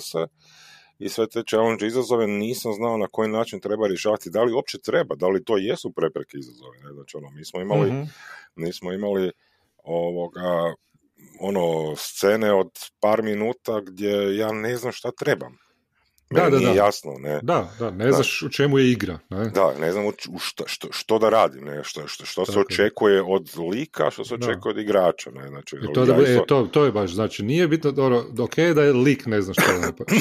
se 0.00 0.26
i 0.98 1.08
sve 1.08 1.26
te 1.28 1.42
challenge 1.48 1.86
izazove 1.86 2.26
nisam 2.26 2.72
znao 2.72 2.96
na 2.96 3.06
koji 3.12 3.28
način 3.28 3.60
treba 3.60 3.86
rješavati, 3.86 4.30
da 4.30 4.42
li 4.42 4.52
uopće 4.52 4.78
treba, 4.78 5.14
da 5.14 5.28
li 5.28 5.44
to 5.44 5.56
jesu 5.56 5.92
prepreke 5.92 6.38
izazove, 6.38 6.78
ne? 6.84 6.92
znači 6.92 7.16
ono, 7.16 7.30
mi 7.30 7.44
smo 7.44 7.60
imali, 7.60 7.92
mm 7.92 8.06
nismo 8.56 8.92
imali 8.92 9.32
ovoga, 9.84 10.74
ono, 11.40 11.96
scene 11.96 12.52
od 12.52 12.70
par 13.00 13.22
minuta 13.22 13.80
gdje 13.80 14.36
ja 14.36 14.52
ne 14.52 14.76
znam 14.76 14.92
šta 14.92 15.10
trebam 15.10 15.58
da, 16.30 16.50
da, 16.50 16.58
da. 16.58 16.70
jasno, 16.70 17.14
ne. 17.18 17.40
Da, 17.42 17.70
da, 17.78 17.90
ne 17.90 18.12
znaš 18.12 18.42
u 18.42 18.48
čemu 18.48 18.78
je 18.78 18.90
igra. 18.90 19.18
Ne? 19.30 19.50
Da, 19.50 19.74
ne 19.80 19.92
znam 19.92 20.04
što, 20.38 20.64
što, 20.66 20.88
što 20.90 21.18
da 21.18 21.28
radim, 21.28 21.64
ne, 21.64 21.84
što, 21.84 22.06
što, 22.06 22.26
što 22.26 22.46
se 22.46 22.60
očekuje 22.60 23.22
od 23.22 23.50
lika, 23.72 24.10
što 24.10 24.24
se 24.24 24.34
očekuje 24.34 24.70
od 24.70 24.78
igrača, 24.78 25.30
ne, 25.30 25.48
znači... 25.48 25.76
E, 25.76 25.92
to, 25.94 26.04
da, 26.04 26.14
e, 26.14 26.40
to, 26.48 26.68
to 26.72 26.84
je 26.84 26.92
baš, 26.92 27.14
znači 27.14 27.42
nije 27.42 27.68
bitno, 27.68 27.92
dobro, 27.92 28.24
ok 28.38 28.56
da 28.56 28.82
je 28.82 28.92
lik 28.92 29.26
ne 29.26 29.42
zna 29.42 29.54
što 29.54 29.62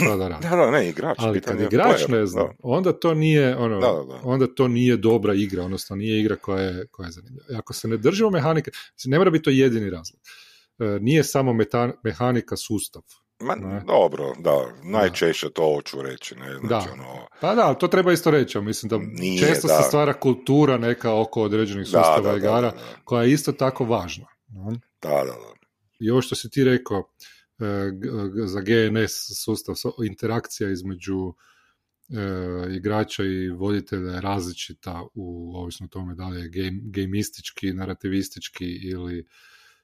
da, 0.09 0.15
da 0.15 0.27
radi. 0.27 0.47
da, 0.49 0.55
da, 0.55 0.71
ne, 0.71 0.89
igrač. 0.89 1.17
Ali 1.19 1.41
kad 1.41 1.61
igrač 1.61 2.07
ne 2.07 2.25
zna, 2.25 2.45
onda 2.59 2.93
to 2.93 3.13
nije, 3.13 3.57
ono, 3.57 4.07
onda 4.23 4.47
to 4.47 4.67
nije 4.67 4.97
dobra 4.97 5.33
igra, 5.33 5.63
odnosno 5.63 5.95
nije 5.95 6.19
igra 6.19 6.35
koja 6.35 6.61
je, 6.61 6.87
koja 6.91 7.05
je 7.05 7.11
zanimljiva. 7.11 7.45
Ako 7.57 7.73
se 7.73 7.87
ne 7.87 7.97
držimo 7.97 8.29
mehanike, 8.29 8.71
ne 9.05 9.17
mora 9.17 9.29
biti 9.29 9.43
to 9.43 9.49
jedini 9.49 9.89
razlog. 9.89 10.19
E, 10.79 10.99
nije 11.01 11.23
samo 11.23 11.55
mehanika 12.03 12.55
sustav 12.57 13.01
Ma, 13.39 13.55
dobro, 13.87 14.33
da, 14.39 14.73
najčešće 14.83 15.49
to 15.49 15.75
hoću 15.75 16.01
reći. 16.01 16.35
Ne? 16.35 16.57
Znači, 16.59 16.87
da. 16.87 16.93
Ono... 16.93 17.27
Pa 17.41 17.55
da, 17.55 17.73
to 17.73 17.87
treba 17.87 18.11
isto 18.13 18.31
reći, 18.31 18.59
mislim 18.61 18.89
da 18.89 18.97
Nije, 18.97 19.47
često 19.47 19.67
se 19.67 19.83
stvara 19.87 20.13
kultura 20.13 20.77
neka 20.77 21.13
oko 21.13 21.41
određenih 21.41 21.87
sustava 21.87 22.37
igara 22.37 22.71
koja 23.03 23.23
je 23.23 23.31
isto 23.31 23.51
tako 23.51 23.85
važna. 23.85 24.25
Da, 25.01 25.09
da, 25.09 25.23
da. 25.23 25.55
I 25.99 26.11
ovo 26.11 26.21
što 26.21 26.35
si 26.35 26.49
ti 26.49 26.63
rekao 26.63 27.09
e, 27.59 27.63
za 28.45 28.61
GNS 28.61 29.11
sustav, 29.43 29.75
interakcija 30.05 30.69
između 30.69 31.33
e, 32.09 32.75
igrača 32.75 33.23
i 33.23 33.49
voditelja 33.49 34.11
je 34.11 34.21
različita 34.21 35.03
u 35.13 35.51
ovisno 35.55 35.87
tome 35.87 36.15
da 36.15 36.27
li 36.27 36.41
je 36.41 36.49
game, 36.49 36.79
gamistički, 36.83 37.73
narativistički 37.73 38.65
ili 38.65 39.25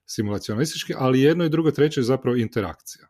simulacionistički, 0.05 0.93
ali 0.97 1.21
jedno 1.21 1.45
i 1.45 1.49
drugo 1.49 1.71
treće 1.71 1.99
je 1.99 2.03
zapravo 2.03 2.37
interakcija. 2.37 3.07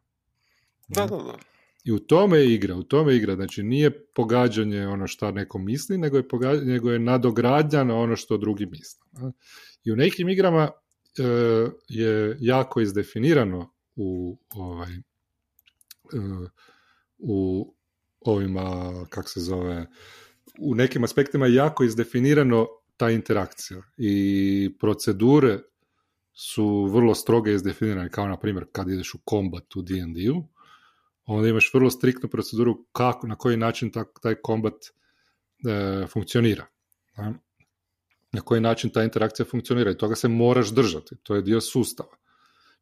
Da, 0.95 1.08
da, 1.08 1.17
da. 1.17 1.38
I 1.84 1.91
u 1.91 1.99
tome 1.99 2.38
je 2.38 2.54
igra, 2.54 2.75
u 2.75 2.84
tome 2.84 3.13
je 3.13 3.17
igra. 3.17 3.36
Znači 3.36 3.63
nije 3.63 4.06
pogađanje 4.06 4.88
ono 4.88 5.08
što 5.08 5.32
neko 5.32 5.58
misli, 5.58 5.97
nego 5.97 6.17
je, 6.17 6.27
pogađanje, 6.27 6.71
nego 6.71 6.91
je 6.91 6.99
nadogradnja 6.99 7.84
na 7.84 7.95
ono 7.95 8.15
što 8.15 8.38
drugi 8.38 8.65
misle. 8.65 8.99
I 9.84 9.91
u 9.91 9.95
nekim 9.95 10.30
igrama 10.30 10.69
e, 11.17 11.23
je 11.88 12.38
jako 12.39 12.82
izdefinirano 12.82 13.73
u 13.95 14.38
ovaj 14.56 14.93
e, 14.93 14.99
u 17.17 17.73
ovima, 18.19 18.91
kak 19.10 19.30
se 19.30 19.39
zove, 19.39 19.88
u 20.60 20.75
nekim 20.75 21.04
aspektima 21.04 21.45
je 21.45 21.54
jako 21.54 21.84
izdefinirano 21.84 22.67
ta 22.97 23.10
interakcija 23.10 23.82
i 23.97 24.75
procedure 24.80 25.60
su 26.34 26.86
vrlo 26.86 27.15
stroge 27.15 27.54
izdefinirane, 27.54 28.10
kao 28.10 28.27
na 28.27 28.38
primjer 28.38 28.65
kad 28.71 28.89
ideš 28.89 29.13
u 29.13 29.19
kombat 29.25 29.75
u 29.75 29.82
D&D-u, 29.82 30.43
onda 31.36 31.50
imaš 31.50 31.74
vrlo 31.74 31.89
striktnu 31.89 32.30
proceduru 32.30 32.86
kako, 32.91 33.28
na 33.28 33.36
koji 33.36 33.58
način 33.58 33.91
taj 34.22 34.36
kombat 34.44 34.74
e, 34.74 36.08
funkcionira. 36.08 36.65
Na 38.32 38.41
koji 38.41 38.62
način 38.62 38.89
ta 38.89 39.04
interakcija 39.04 39.46
funkcionira 39.46 39.91
i 39.91 39.98
toga 39.98 40.15
se 40.15 40.28
moraš 40.28 40.72
držati. 40.72 41.15
To 41.24 41.36
je 41.36 41.41
dio 41.41 41.62
sustava. 41.62 42.17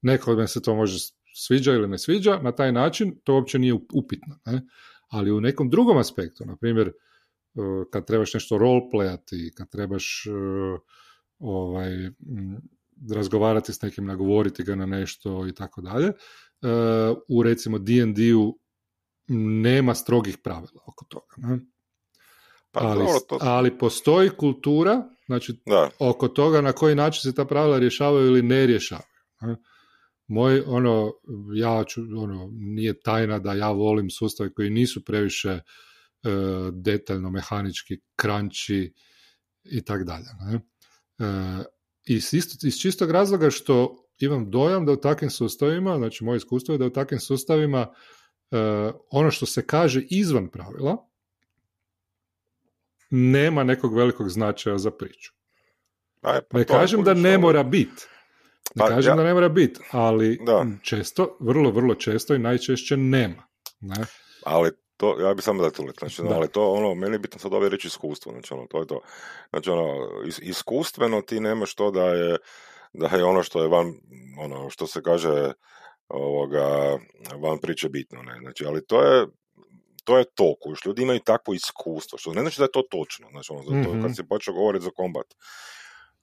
Nekome 0.02 0.48
se 0.48 0.62
to 0.62 0.76
može 0.76 0.98
sviđa 1.36 1.74
ili 1.74 1.88
ne 1.88 1.98
sviđa, 1.98 2.40
na 2.44 2.52
taj 2.52 2.72
način 2.72 3.20
to 3.24 3.34
uopće 3.34 3.60
nije 3.60 3.74
upitno. 3.94 4.40
Ne? 4.46 4.62
Ali 5.10 5.32
u 5.32 5.42
nekom 5.42 5.70
drugom 5.70 5.98
aspektu, 5.98 6.46
na 6.46 6.56
primjer, 6.56 6.88
e, 6.88 6.94
kad 7.92 8.06
trebaš 8.06 8.34
nešto 8.34 8.58
roleplayati, 8.58 9.54
kad 9.56 9.70
trebaš 9.70 10.26
e, 10.26 10.32
ovaj, 11.40 11.92
razgovarati 13.16 13.74
s 13.74 13.82
nekim, 13.82 14.06
nagovoriti 14.06 14.64
ga 14.64 14.76
na 14.76 14.86
nešto 14.86 15.48
i 15.48 15.54
tako 15.54 15.82
dalje, 15.82 16.12
u 17.28 17.43
recimo 17.43 17.78
D&D-u 17.78 18.60
nema 19.62 19.95
strogih 19.95 20.38
pravila 20.38 20.82
oko 20.86 21.06
toga. 21.06 21.36
Ne? 21.38 21.60
Pa, 22.72 22.80
ali, 22.80 23.06
ali 23.39 23.78
postoji 23.78 24.30
kultura, 24.30 25.10
znači 25.26 25.62
oko 26.00 26.28
toga 26.28 26.62
na 26.62 26.72
koji 26.72 26.95
način 26.95 27.22
se 27.22 27.36
ta 27.36 27.45
pravila 27.45 27.80
rješavaju 27.80 28.28
ili 28.28 28.41
ne 28.41 28.65
rješavaju. 28.65 29.06
Ne? 29.41 29.56
Moj, 30.28 30.63
ono, 30.65 31.13
ja 31.56 31.84
ću, 31.84 32.02
ono, 32.17 32.50
nije 32.54 33.00
tajna 33.00 33.39
da 33.39 33.54
ja 33.54 33.72
volim 33.72 34.10
sustave 34.10 34.54
koji 34.54 34.69
nisu 34.69 35.06
previše 35.06 35.50
e, 35.50 35.62
detaljno, 36.72 37.30
mehanički, 37.30 37.98
kranči 38.15 38.93
i 39.63 39.84
tak 39.86 40.04
dalje. 40.04 40.26
Ne? 40.39 40.56
E, 40.56 41.63
iz, 42.06 42.34
iz 42.63 42.80
čistog 42.82 43.12
razloga 43.12 43.50
što 43.50 44.06
imam 44.26 44.52
dojam 44.52 44.86
da 44.86 44.92
u 44.92 44.96
takvim 44.96 45.30
sustavima, 45.30 45.98
znači 45.98 46.24
moje 46.24 46.38
iskustvo 46.38 46.74
je 46.74 46.78
da 46.78 46.86
u 46.86 46.90
takvim 46.90 47.20
sustavima 47.20 47.88
e, 48.52 48.58
ono 49.12 49.32
što 49.32 49.46
se 49.46 49.66
kaže 49.66 50.02
izvan 50.10 50.48
pravila 50.48 51.10
nema 53.10 53.64
nekog 53.64 53.98
velikog 53.98 54.30
značaja 54.30 54.78
za 54.78 54.92
priču. 54.92 55.34
Pa 56.22 56.42
ne 56.58 56.66
kažem 56.66 57.04
da 57.04 57.14
ne 57.14 57.38
mora 57.38 57.64
biti, 57.64 58.06
ne 58.76 58.80
pa, 58.80 58.88
kažem 58.88 59.18
da 59.18 59.24
ne 59.24 59.34
mora 59.34 59.50
biti, 59.50 59.80
ali 59.92 60.40
često, 60.82 61.38
vrlo, 61.40 61.72
vrlo 61.72 61.96
često 61.96 62.36
i 62.36 62.40
najčešće 62.40 62.98
nema. 62.98 63.44
Ne? 63.80 64.06
Ali 64.46 64.72
to, 64.98 65.20
ja 65.20 65.34
bih 65.34 65.44
samo 65.44 65.62
da 65.62 65.70
tu 65.70 65.84
znači, 66.00 66.22
ali 66.30 66.48
to, 66.48 66.72
ono, 66.72 66.96
meni 66.96 67.16
je 67.16 67.20
bitno 67.20 67.40
sad 67.40 67.54
ovdje 67.54 67.70
reći 67.70 67.88
iskustvo, 67.88 68.32
znači, 68.32 68.54
ono, 68.54 68.68
to 68.68 68.80
je 68.80 68.88
to. 68.88 69.02
Znači, 69.50 69.70
ono, 69.70 70.08
iskustveno 70.42 71.22
ti 71.22 71.40
nemaš 71.40 71.76
to 71.76 71.92
da 71.92 72.04
je, 72.04 72.38
da 72.93 73.08
je 73.08 73.23
ono 73.23 73.43
što 73.43 73.62
je 73.62 73.67
van, 73.67 73.93
ono, 74.39 74.69
što 74.69 74.88
se 74.88 75.02
kaže, 75.02 75.52
ovoga, 76.08 76.97
van 77.41 77.60
priče 77.62 77.89
bitno, 77.89 78.21
ne, 78.21 78.39
znači, 78.39 78.65
ali 78.65 78.86
to 78.86 79.02
je, 79.02 79.28
to 80.04 80.17
je 80.17 80.25
to, 80.36 80.56
kojiš, 80.62 80.86
ljudi 80.86 81.02
imaju 81.02 81.19
takvo 81.19 81.54
iskustvo, 81.54 82.17
što 82.17 82.34
ne 82.34 82.41
znači 82.41 82.60
da 82.60 82.63
je 82.63 82.71
to 82.71 82.84
točno, 82.91 83.28
znači, 83.32 83.52
ono, 83.54 83.63
zato, 83.63 83.91
kad 83.91 84.02
mhm. 84.02 84.13
si 84.13 84.28
počeo 84.28 84.54
govoriti 84.54 84.86
za 84.86 84.91
kombat, 84.95 85.28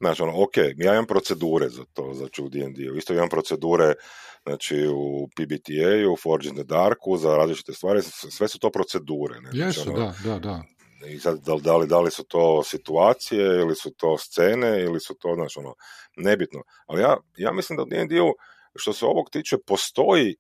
Znači, 0.00 0.22
ono, 0.22 0.42
ok, 0.42 0.57
ja 0.76 0.92
imam 0.92 1.07
procedure 1.07 1.68
za 1.68 1.85
to, 1.92 2.14
znači 2.14 2.42
u 2.42 2.48
D&D-u. 2.48 2.96
Isto 2.96 3.14
imam 3.14 3.29
procedure, 3.29 3.94
znači 4.42 4.87
u 4.87 5.29
PBTA-u, 5.37 6.12
u 6.12 6.16
Forge 6.16 6.48
in 6.48 6.55
the 6.55 6.64
Darku, 6.64 7.16
za 7.16 7.37
različite 7.37 7.72
stvari, 7.72 8.02
sve 8.31 8.48
su 8.48 8.59
to 8.59 8.70
procedure. 8.70 9.40
Ne? 9.40 9.50
Jesu, 9.52 9.81
znači, 9.83 9.90
ono, 9.90 10.14
da, 10.24 10.31
da, 10.31 10.38
da. 10.38 10.62
I 11.09 11.19
sad, 11.19 11.38
da 11.62 11.77
li, 11.77 11.87
da 11.87 12.01
li 12.01 12.11
su 12.11 12.25
to 12.25 12.62
situacije, 12.62 13.61
ili 13.61 13.75
su 13.75 13.90
to 13.97 14.19
scene, 14.19 14.83
ili 14.83 15.01
su 15.01 15.14
to, 15.14 15.35
znači, 15.35 15.59
ono, 15.59 15.75
nebitno. 16.16 16.62
Ali 16.87 17.03
ja, 17.03 17.16
ja 17.37 17.53
mislim 17.53 17.77
da 17.77 17.83
u 17.83 17.87
D&D-u, 17.87 18.35
što 18.77 18.92
se 18.92 19.05
ovog 19.05 19.31
tiče, 19.31 19.57
postoji 19.66 20.37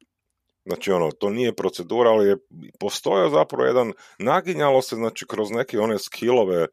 Znači, 0.66 0.92
ono, 0.92 1.10
to 1.10 1.30
nije 1.30 1.54
procedura, 1.54 2.10
ali 2.10 2.28
je 2.28 2.36
postoje 2.80 3.30
zapravo 3.30 3.64
jedan, 3.64 3.92
naginjalo 4.18 4.82
se, 4.82 4.96
znači, 4.96 5.26
kroz 5.26 5.50
neke 5.50 5.78
one 5.78 5.98
skillove, 5.98 6.66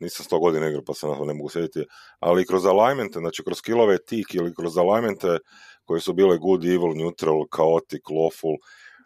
nisam 0.00 0.24
sto 0.24 0.38
godina 0.38 0.68
igrao 0.68 0.82
pa 0.86 0.94
se 0.94 1.06
na 1.06 1.16
to 1.16 1.24
ne 1.24 1.34
mogu 1.34 1.48
sjetiti, 1.48 1.86
ali 2.18 2.46
kroz 2.46 2.66
alignmente, 2.66 3.18
znači 3.18 3.44
kroz 3.44 3.58
skillove 3.58 4.04
tik 4.04 4.34
ili 4.34 4.54
kroz 4.54 4.78
alignmente 4.78 5.38
koje 5.84 6.00
su 6.00 6.12
bile 6.12 6.38
good, 6.38 6.64
evil, 6.64 6.94
neutral, 6.94 7.44
chaotic, 7.54 8.02
lawful, 8.02 8.56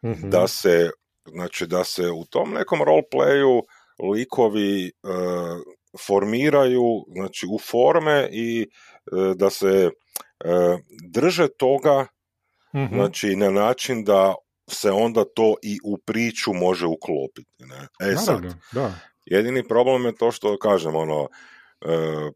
mm 0.05 0.31
da 0.31 0.49
se 0.49 0.91
znači 1.29 1.67
da 1.67 1.85
se 1.85 2.11
u 2.11 2.25
tom 2.25 2.51
nekom 2.51 2.81
roleplayu 2.81 3.63
likovi 3.99 4.93
uh, 5.03 5.11
formiraju 6.07 7.05
znači 7.15 7.47
u 7.51 7.59
forme 7.59 8.29
i 8.33 8.67
uh, 9.13 9.37
da 9.37 9.51
se 9.51 9.91
uh, 10.45 10.81
drže 11.13 11.49
toga 11.59 12.07
mm 12.75 12.95
znači 12.95 13.37
na 13.37 13.51
način 13.51 14.05
da 14.05 14.35
se 14.71 14.91
onda 14.91 15.25
to 15.35 15.55
i 15.63 15.79
u 15.85 15.99
priču 15.99 16.53
može 16.53 16.87
uklopiti. 16.87 17.65
Ne? 17.65 18.11
E 18.13 18.17
sad, 18.17 18.43
da. 18.73 18.93
Jedini 19.27 19.69
problem 19.69 20.05
je 20.05 20.17
to 20.17 20.31
što, 20.31 20.59
kažem, 20.59 20.97
ono, 20.97 21.23
e, 21.23 21.29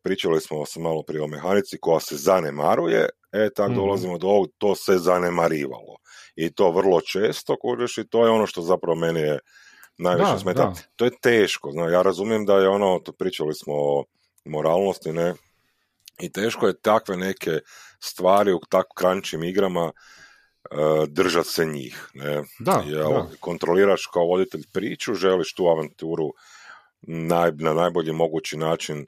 pričali 0.02 0.40
smo 0.40 0.66
se 0.66 0.80
malo 0.80 1.02
prije 1.02 1.22
o 1.22 1.26
mehanici 1.26 1.78
koja 1.80 2.00
se 2.00 2.16
zanemaruje, 2.16 3.08
e 3.32 3.50
tako 3.56 3.70
mhm. 3.70 3.80
dolazimo 3.80 4.18
do 4.18 4.26
ovog, 4.26 4.48
to 4.58 4.74
se 4.74 4.98
zanemarivalo. 4.98 5.96
I 6.36 6.52
to 6.52 6.70
vrlo 6.70 7.00
često, 7.00 7.56
kužiš, 7.60 7.98
i 7.98 8.08
to 8.08 8.24
je 8.24 8.30
ono 8.30 8.46
što 8.46 8.62
zapravo 8.62 8.96
meni 8.96 9.20
je 9.20 9.38
najviše 10.00 10.38
smeta. 10.38 10.72
To 10.96 11.04
je 11.04 11.10
teško, 11.22 11.72
zna, 11.72 11.88
ja 11.88 12.02
razumijem 12.02 12.46
da 12.46 12.58
je 12.58 12.68
ono, 12.68 12.98
to 12.98 13.12
pričali 13.12 13.54
smo 13.54 13.74
o 13.74 14.04
moralnosti, 14.44 15.12
ne, 15.12 15.34
i 16.20 16.32
teško 16.32 16.66
je 16.66 16.80
takve 16.80 17.16
neke 17.16 17.58
stvari 18.00 18.52
u 18.52 18.60
tako 18.68 18.94
krančim 18.94 19.44
igrama 19.44 19.84
uh, 19.84 21.08
držat 21.08 21.46
se 21.46 21.66
njih. 21.66 22.10
Ne? 22.14 22.42
Da, 22.58 22.84
da. 22.90 23.26
Kontroliraš 23.40 24.06
kao 24.06 24.24
voditelj 24.24 24.62
priču, 24.72 25.14
želiš 25.14 25.54
tu 25.54 25.66
avanturu 25.66 26.32
naj, 27.02 27.52
na 27.52 27.74
najbolji 27.74 28.12
mogući 28.12 28.56
način 28.56 28.98
e, 28.98 29.04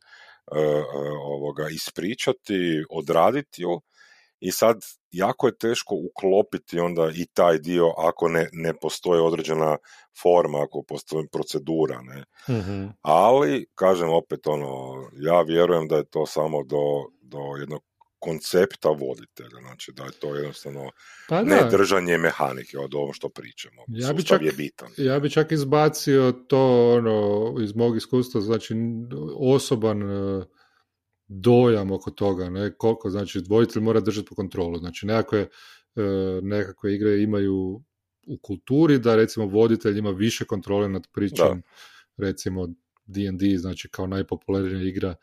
e, 0.58 0.82
ovoga 1.22 1.68
ispričati, 1.68 2.84
odraditi 2.90 3.62
ju 3.62 3.80
i 4.40 4.52
sad 4.52 4.84
jako 5.12 5.46
je 5.46 5.58
teško 5.58 5.94
uklopiti 5.94 6.80
onda 6.80 7.10
i 7.14 7.26
taj 7.26 7.58
dio 7.58 7.92
ako 7.98 8.28
ne, 8.28 8.48
ne 8.52 8.74
postoji 8.74 9.20
određena 9.20 9.76
forma, 10.22 10.62
ako 10.62 10.82
postoji 10.82 11.28
procedura, 11.32 12.00
ne. 12.02 12.24
mm 12.56 12.88
Ali, 13.02 13.66
kažem 13.74 14.10
opet, 14.10 14.46
ono, 14.46 14.94
ja 15.20 15.42
vjerujem 15.42 15.88
da 15.88 15.96
je 15.96 16.04
to 16.04 16.26
samo 16.26 16.62
do, 16.64 16.78
do 17.22 17.38
jednog 17.60 17.82
koncepta 18.18 18.88
voditelja, 18.88 19.60
znači 19.60 19.92
da 19.92 20.04
je 20.04 20.10
to 20.10 20.34
jednostavno 20.34 20.90
pa 21.28 21.42
ne 21.42 21.60
držanje 21.70 22.18
mehanike 22.18 22.78
od 22.78 22.94
ovom 22.94 23.12
što 23.12 23.28
pričamo. 23.28 23.82
Ja 23.88 24.12
bi 24.12 24.24
čak, 24.24 24.42
je 24.42 24.52
bitan. 24.52 24.88
Ja 24.96 25.18
bi 25.20 25.30
čak 25.30 25.52
izbacio 25.52 26.32
to 26.32 26.92
ono, 26.96 27.54
iz 27.62 27.74
mog 27.74 27.96
iskustva, 27.96 28.40
znači 28.40 28.74
osoban 29.38 30.02
dojam 31.40 31.90
oko 31.90 32.10
toga, 32.10 32.50
ne, 32.50 32.74
koliko, 32.78 33.10
znači 33.10 33.42
voditelj 33.48 33.82
mora 33.82 34.00
držati 34.00 34.28
po 34.28 34.34
kontrolu, 34.34 34.78
znači 34.78 35.06
nekakve, 35.06 35.40
e, 35.96 36.02
nekakve 36.42 36.94
igre 36.94 37.22
imaju 37.22 37.82
u 38.26 38.38
kulturi 38.42 38.98
da 38.98 39.16
recimo 39.16 39.46
voditelj 39.46 39.98
ima 39.98 40.10
više 40.10 40.44
kontrole 40.44 40.88
nad 40.88 41.06
pričom, 41.12 41.62
recimo 42.16 42.68
D&D, 43.06 43.58
znači 43.58 43.88
kao 43.88 44.06
najpopularnija 44.06 44.82
igra 44.82 45.14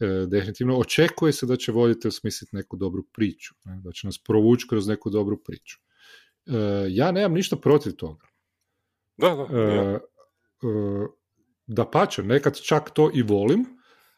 E, 0.00 0.26
definitivno 0.26 0.78
očekuje 0.78 1.32
se 1.32 1.46
da 1.46 1.56
će 1.56 1.72
voditelj 1.72 2.10
smisliti 2.10 2.56
neku 2.56 2.76
dobru 2.76 3.02
priču, 3.12 3.54
ne? 3.64 3.80
da 3.84 3.92
će 3.92 4.06
nas 4.06 4.18
provući 4.18 4.66
kroz 4.68 4.86
neku 4.88 5.10
dobru 5.10 5.42
priču. 5.42 5.78
E, 6.46 6.52
ja 6.88 7.12
nemam 7.12 7.32
ništa 7.32 7.56
protiv 7.56 7.92
toga. 7.92 8.26
Da, 9.16 9.34
da. 9.34 9.46
E, 9.46 9.98
da 11.66 11.90
pače, 11.90 12.22
nekad 12.22 12.60
čak 12.60 12.90
to 12.90 13.10
i 13.14 13.22
volim, 13.22 13.64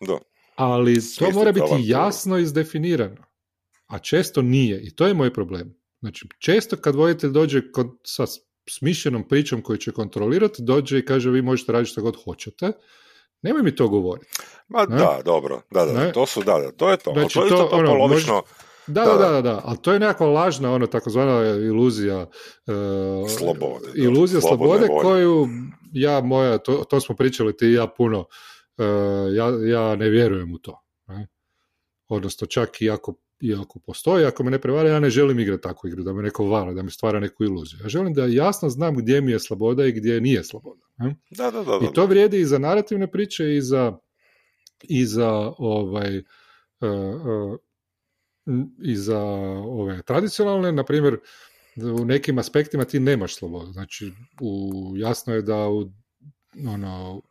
da. 0.07 0.19
Ali 0.59 0.97
to 1.19 1.31
mora 1.31 1.53
biti 1.53 1.75
jasno 1.79 2.39
izdefinirano. 2.39 3.25
A 3.87 3.99
često 3.99 4.43
nije 4.43 4.81
i 4.83 4.97
to 4.97 5.07
je 5.07 5.15
moj 5.15 5.33
problem. 5.33 5.75
Znači, 6.01 6.27
često 6.39 6.77
kad 6.77 6.95
voditelj 6.95 7.31
dođe 7.31 7.73
kod, 7.73 7.91
sa 8.05 8.25
smišljenom 8.69 9.29
pričom 9.29 9.63
koju 9.63 9.77
će 9.77 9.93
kontrolirati, 9.93 10.63
dođe 10.63 10.99
i 10.99 11.05
kaže 11.05 11.31
vi 11.31 11.43
možete 11.43 11.73
raditi 11.73 11.91
što 11.91 12.03
god 12.03 12.17
hoćete, 12.25 12.73
Nemoj 13.43 13.63
mi 13.63 13.75
to 13.75 13.89
govoriti. 13.89 14.29
Ma 14.69 14.87
da, 14.87 15.21
dobro, 15.25 15.61
da, 15.71 15.85
da, 15.85 16.13
to 16.13 16.27
su, 16.27 16.43
da, 16.43 16.59
da, 16.59 16.73
to 16.73 16.91
je 16.91 16.97
to. 16.97 17.13
Znači, 17.13 17.35
to, 17.35 17.45
je 17.45 17.51
to, 17.51 17.69
ono, 17.73 17.91
polovično... 17.91 18.43
Da, 18.87 19.05
da, 19.05 19.15
da, 19.15 19.31
da, 19.31 19.43
da, 19.43 19.61
ali 19.65 19.79
to 19.83 19.93
je 19.93 19.99
nekakva 19.99 20.27
lažna, 20.27 20.73
ono, 20.73 20.87
takozvana 20.87 21.45
iluzija 21.45 22.21
uh, 22.21 23.31
slobode. 23.39 23.87
Iluzija 23.95 24.41
slobode, 24.41 24.87
slobode 24.87 25.03
koju 25.03 25.49
ja, 25.93 26.21
moja, 26.21 26.59
to, 26.59 26.85
to 26.91 27.01
smo 27.01 27.17
pričali 27.17 27.57
ti 27.57 27.67
i 27.67 27.73
ja 27.73 27.87
puno, 27.87 28.19
uh, 28.21 28.27
ja, 29.37 29.69
ja 29.69 29.97
ne 29.97 30.09
vjerujem 30.09 30.53
u 30.53 30.59
to. 30.59 30.83
Ne? 31.07 31.27
Odnosno, 32.09 32.47
čak 32.47 32.83
i 32.83 32.91
ako 32.91 33.15
iako 33.41 33.79
postoji, 33.79 34.25
ako 34.25 34.45
me 34.45 34.51
ne 34.51 34.59
prevara, 34.59 34.89
ja 34.89 35.01
ne 35.01 35.11
želim 35.11 35.39
igrati 35.39 35.63
takvu 35.63 35.89
igru, 35.89 36.03
da 36.03 36.13
me 36.13 36.23
neko 36.23 36.45
vara, 36.45 36.73
da 36.73 36.83
mi 36.83 36.91
stvara 36.91 37.21
neku 37.21 37.45
iluziju. 37.45 37.81
Ja 37.83 37.89
želim 37.89 38.15
da 38.15 38.27
jasno 38.27 38.69
znam 38.69 38.97
gdje 38.97 39.21
mi 39.21 39.33
je 39.33 39.39
sloboda 39.39 39.87
i 39.87 39.93
gdje 39.93 40.21
nije 40.21 40.45
sloboda. 40.45 40.87
Da, 41.31 41.51
da, 41.51 41.63
da, 41.63 41.79
I 41.83 41.95
to 41.95 42.07
vrijedi 42.07 42.41
i 42.41 42.45
za 42.45 42.59
narativne 42.59 43.11
priče 43.11 43.57
i 43.57 43.61
za, 43.63 43.99
i 44.83 45.07
za 45.07 45.53
ovaj, 45.59 46.19
uh, 46.19 46.25
uh, 46.81 47.59
i 48.83 48.97
za 48.97 49.21
ove 49.67 50.03
tradicionalne, 50.03 50.73
na 50.73 50.85
primjer, 50.85 51.19
u 51.77 52.05
nekim 52.05 52.39
aspektima 52.39 52.85
ti 52.85 53.01
nemaš 53.01 53.35
slobodu. 53.35 53.73
Znači, 53.73 54.13
u, 54.41 54.73
jasno 54.97 55.35
je 55.35 55.43
da 55.43 55.69
u 55.69 55.91
ono, 56.69 57.23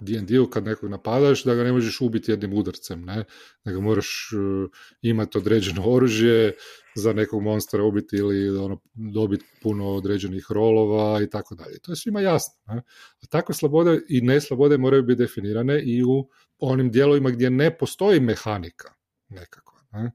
D&D-u 0.00 0.46
kad 0.50 0.64
nekog 0.64 0.90
napadaš, 0.90 1.44
da 1.44 1.54
ga 1.54 1.64
ne 1.64 1.72
možeš 1.72 2.00
ubiti 2.00 2.30
jednim 2.30 2.52
udarcem, 2.52 3.04
ne? 3.04 3.24
nego 3.64 3.80
moraš 3.80 4.30
uh, 4.32 4.70
imati 5.02 5.38
određeno 5.38 5.82
oružje 5.84 6.54
za 6.94 7.12
nekog 7.12 7.42
monstera 7.42 7.84
ubiti 7.84 8.16
ili 8.16 8.58
ono, 8.58 8.80
dobiti 8.94 9.44
puno 9.62 9.88
određenih 9.88 10.46
rolova 10.50 11.22
i 11.22 11.30
tako 11.30 11.54
dalje. 11.54 11.78
To 11.78 11.92
je 11.92 11.96
svima 11.96 12.20
jasno. 12.20 12.54
Ne? 12.66 12.82
A 13.22 13.26
takve 13.30 13.54
slobode 13.54 14.00
i 14.08 14.20
neslobode 14.20 14.78
moraju 14.78 15.02
biti 15.02 15.18
definirane 15.18 15.82
i 15.82 16.04
u 16.04 16.28
onim 16.58 16.90
dijelovima 16.90 17.30
gdje 17.30 17.50
ne 17.50 17.78
postoji 17.78 18.20
mehanika 18.20 18.92
nekakva. 19.28 19.80
Ne? 19.92 20.12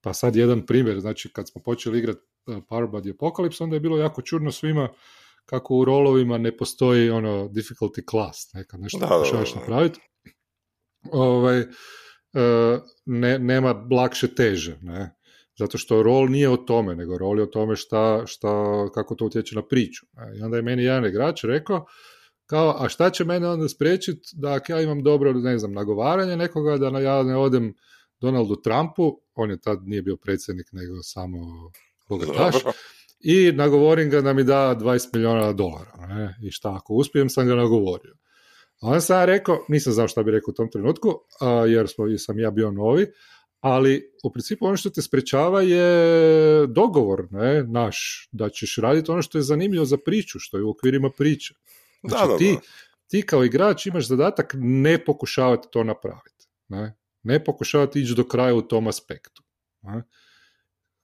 Pa 0.00 0.12
sad 0.12 0.36
jedan 0.36 0.66
primjer, 0.66 1.00
znači 1.00 1.32
kad 1.32 1.48
smo 1.48 1.62
počeli 1.62 1.98
igrati 1.98 2.20
uh, 2.46 2.56
Powerbody 2.56 3.16
Apocalypse, 3.16 3.62
onda 3.62 3.76
je 3.76 3.80
bilo 3.80 3.98
jako 3.98 4.22
čudno 4.22 4.52
svima 4.52 4.88
kako 5.44 5.74
u 5.74 5.84
rolovima 5.84 6.38
ne 6.38 6.56
postoji 6.56 7.10
ono 7.10 7.48
difficulty 7.48 8.10
class, 8.10 8.52
neka 8.54 8.76
nešto 8.76 8.98
da, 8.98 9.06
pokušavaš 9.06 9.54
napraviti. 9.54 10.00
Ovaj, 11.12 11.60
e, 11.60 11.66
ne, 13.04 13.38
nema 13.38 13.86
lakše 13.90 14.34
teže, 14.34 14.78
ne? 14.82 15.14
Zato 15.58 15.78
što 15.78 16.02
rol 16.02 16.28
nije 16.28 16.48
o 16.48 16.56
tome, 16.56 16.94
nego 16.94 17.18
rol 17.18 17.38
je 17.38 17.42
o 17.42 17.46
tome 17.46 17.76
šta, 17.76 18.22
šta, 18.26 18.86
kako 18.94 19.14
to 19.14 19.24
utječe 19.24 19.54
na 19.54 19.62
priču. 19.66 20.06
Ne? 20.12 20.38
I 20.38 20.42
onda 20.42 20.56
je 20.56 20.62
meni 20.62 20.82
jedan 20.82 21.06
igrač 21.06 21.44
rekao, 21.44 21.86
kao, 22.46 22.76
a 22.78 22.88
šta 22.88 23.10
će 23.10 23.24
mene 23.24 23.48
onda 23.48 23.68
spriječiti 23.68 24.28
da 24.32 24.52
ako 24.52 24.72
ja 24.72 24.80
imam 24.80 25.02
dobro, 25.02 25.32
ne 25.32 25.58
znam, 25.58 25.72
nagovaranje 25.72 26.36
nekoga, 26.36 26.76
da 26.78 27.00
ja 27.00 27.22
ne 27.22 27.36
odem 27.36 27.74
Donaldu 28.20 28.56
Trumpu, 28.56 29.20
on 29.34 29.50
je 29.50 29.60
tad 29.60 29.78
nije 29.82 30.02
bio 30.02 30.16
predsjednik, 30.16 30.66
nego 30.72 31.02
samo 31.02 31.38
bogataš, 32.08 32.54
i 33.22 33.52
nagovorim 33.52 34.10
ga 34.10 34.20
da 34.20 34.32
mi 34.32 34.44
da 34.44 34.76
20 34.80 35.08
milijuna 35.12 35.52
dolara. 35.52 36.06
Ne? 36.08 36.38
I 36.42 36.50
šta, 36.50 36.74
ako 36.76 36.94
uspijem, 36.94 37.28
sam 37.28 37.46
ga 37.46 37.54
nagovorio. 37.54 38.14
A 38.80 38.86
onda 38.86 39.00
sam 39.00 39.18
ja 39.18 39.24
rekao, 39.24 39.64
nisam 39.68 39.92
znao 39.92 40.08
šta 40.08 40.22
bi 40.22 40.30
rekao 40.30 40.50
u 40.50 40.54
tom 40.54 40.70
trenutku, 40.70 41.08
jer 41.68 41.88
smo, 41.88 42.18
sam 42.18 42.38
ja 42.38 42.50
bio 42.50 42.70
novi, 42.70 43.06
ali 43.60 44.12
u 44.24 44.32
principu 44.32 44.66
ono 44.66 44.76
što 44.76 44.90
te 44.90 45.02
sprečava 45.02 45.62
je 45.62 46.66
dogovor 46.66 47.26
ne, 47.30 47.64
naš, 47.64 48.28
da 48.32 48.48
ćeš 48.48 48.76
raditi 48.76 49.10
ono 49.10 49.22
što 49.22 49.38
je 49.38 49.42
zanimljivo 49.42 49.84
za 49.84 49.96
priču, 50.04 50.38
što 50.38 50.56
je 50.56 50.64
u 50.64 50.70
okvirima 50.70 51.10
priče. 51.10 51.54
Znači, 52.08 52.28
da, 52.28 52.36
ti, 52.36 52.58
ti 53.06 53.22
kao 53.26 53.44
igrač 53.44 53.86
imaš 53.86 54.06
zadatak 54.06 54.54
ne 54.58 55.04
pokušavati 55.04 55.68
to 55.70 55.84
napraviti. 55.84 56.48
Ne, 56.68 56.96
ne 57.22 57.44
pokušavati 57.44 58.00
ići 58.00 58.14
do 58.14 58.24
kraja 58.24 58.54
u 58.54 58.62
tom 58.62 58.86
aspektu. 58.86 59.42
Ne? 59.82 60.02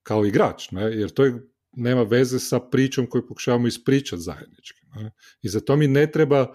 Kao 0.03 0.27
igrač, 0.27 0.71
ne? 0.71 0.83
jer 0.83 1.11
to 1.11 1.25
je 1.25 1.49
nema 1.79 2.03
veze 2.03 2.39
sa 2.39 2.61
pričom 2.61 3.07
koju 3.07 3.27
pokušavamo 3.27 3.67
ispričati 3.67 4.23
zajednički. 4.23 4.81
Ne? 4.97 5.11
I 5.43 5.49
za 5.49 5.61
to 5.61 5.77
mi 5.77 5.89
ne 5.89 6.11
treba, 6.11 6.55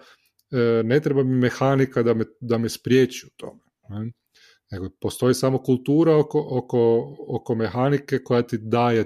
e, 0.50 0.82
ne 0.84 1.00
treba 1.00 1.22
mi 1.22 1.36
mehanika 1.36 2.02
da 2.02 2.14
me, 2.14 2.24
da 2.40 2.58
me 2.58 2.68
spriječi 2.68 3.26
u 3.26 3.30
tome. 3.36 3.60
Ne? 3.88 4.12
Nego 4.72 4.90
postoji 5.00 5.34
samo 5.34 5.62
kultura 5.62 6.16
oko, 6.16 6.46
oko, 6.50 7.14
oko 7.28 7.54
mehanike 7.54 8.18
koja 8.24 8.42
ti 8.42 8.58
daje 8.58 9.04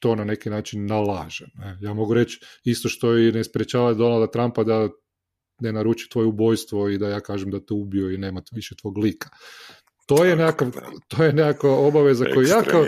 to 0.00 0.14
na 0.14 0.24
neki 0.24 0.50
način 0.50 0.86
nalaže. 0.86 1.46
Ja 1.80 1.94
mogu 1.94 2.14
reći 2.14 2.40
isto 2.64 2.88
što 2.88 3.18
i 3.18 3.32
ne 3.32 3.44
sprečava 3.44 3.94
Donalda 3.94 4.30
Trumpa 4.30 4.64
da 4.64 4.88
ne 5.60 5.72
naruči 5.72 6.08
tvoje 6.10 6.26
ubojstvo 6.26 6.88
i 6.88 6.98
da 6.98 7.08
ja 7.08 7.20
kažem 7.20 7.50
da 7.50 7.60
te 7.60 7.74
ubio 7.74 8.10
i 8.10 8.18
nema 8.18 8.42
više 8.52 8.76
tvog 8.76 8.98
lika. 8.98 9.28
To 10.08 10.24
je 10.24 10.36
nekakav, 10.36 10.70
to 11.08 11.24
je 11.24 11.32
nekakva 11.32 11.70
obaveza 11.70 12.24
koju 12.34 12.46
ja 12.46 12.62
kao, 12.62 12.84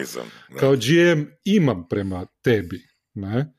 kao 0.61 0.73
GM 0.73 1.25
imam 1.45 1.89
prema 1.89 2.27
tebi, 2.43 2.81
ne? 3.15 3.53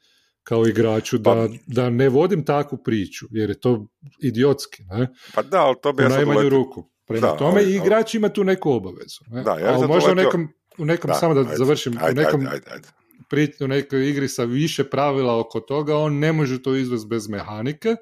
kao 0.44 0.68
igraču, 0.68 1.18
da, 1.18 1.32
pa, 1.32 1.48
da 1.68 1.90
ne 1.90 2.10
vodim 2.10 2.46
takvu 2.46 2.78
priču, 2.84 3.26
jer 3.30 3.50
je 3.50 3.60
to 3.60 3.88
idiotski. 4.20 4.84
Ne? 4.84 5.08
Pa 5.34 5.42
da, 5.42 5.62
ali 5.66 5.76
to 5.82 5.94
bi 5.94 6.06
u 6.06 6.10
najmanju 6.10 6.50
ruku. 6.50 6.90
Prema 7.06 7.28
da, 7.28 7.38
tome 7.38 7.64
i 7.64 7.76
igrač 7.76 8.14
ima 8.14 8.30
tu 8.30 8.44
neku 8.44 8.72
obavezu. 8.72 9.20
Ne? 9.28 9.44
Da, 9.44 9.52
ja 9.52 9.74
ali 9.74 9.88
možda 9.88 10.12
u 10.12 10.16
nekom, 10.16 10.48
u 10.78 10.86
nekom 10.86 11.12
samo 11.20 11.34
da 11.34 11.56
završim, 11.56 11.94
u 11.94 12.14
nekom 12.14 12.48
ajde, 12.48 13.54
u 13.62 13.68
nekoj 13.68 14.10
igri 14.10 14.28
sa 14.28 14.44
više 14.44 14.84
pravila 14.90 15.40
oko 15.40 15.60
toga, 15.60 15.98
on 15.98 16.20
ne 16.20 16.34
može 16.34 16.62
to 16.62 16.76
izvesti 16.76 17.08
bez 17.08 17.30
mehanike, 17.30 17.96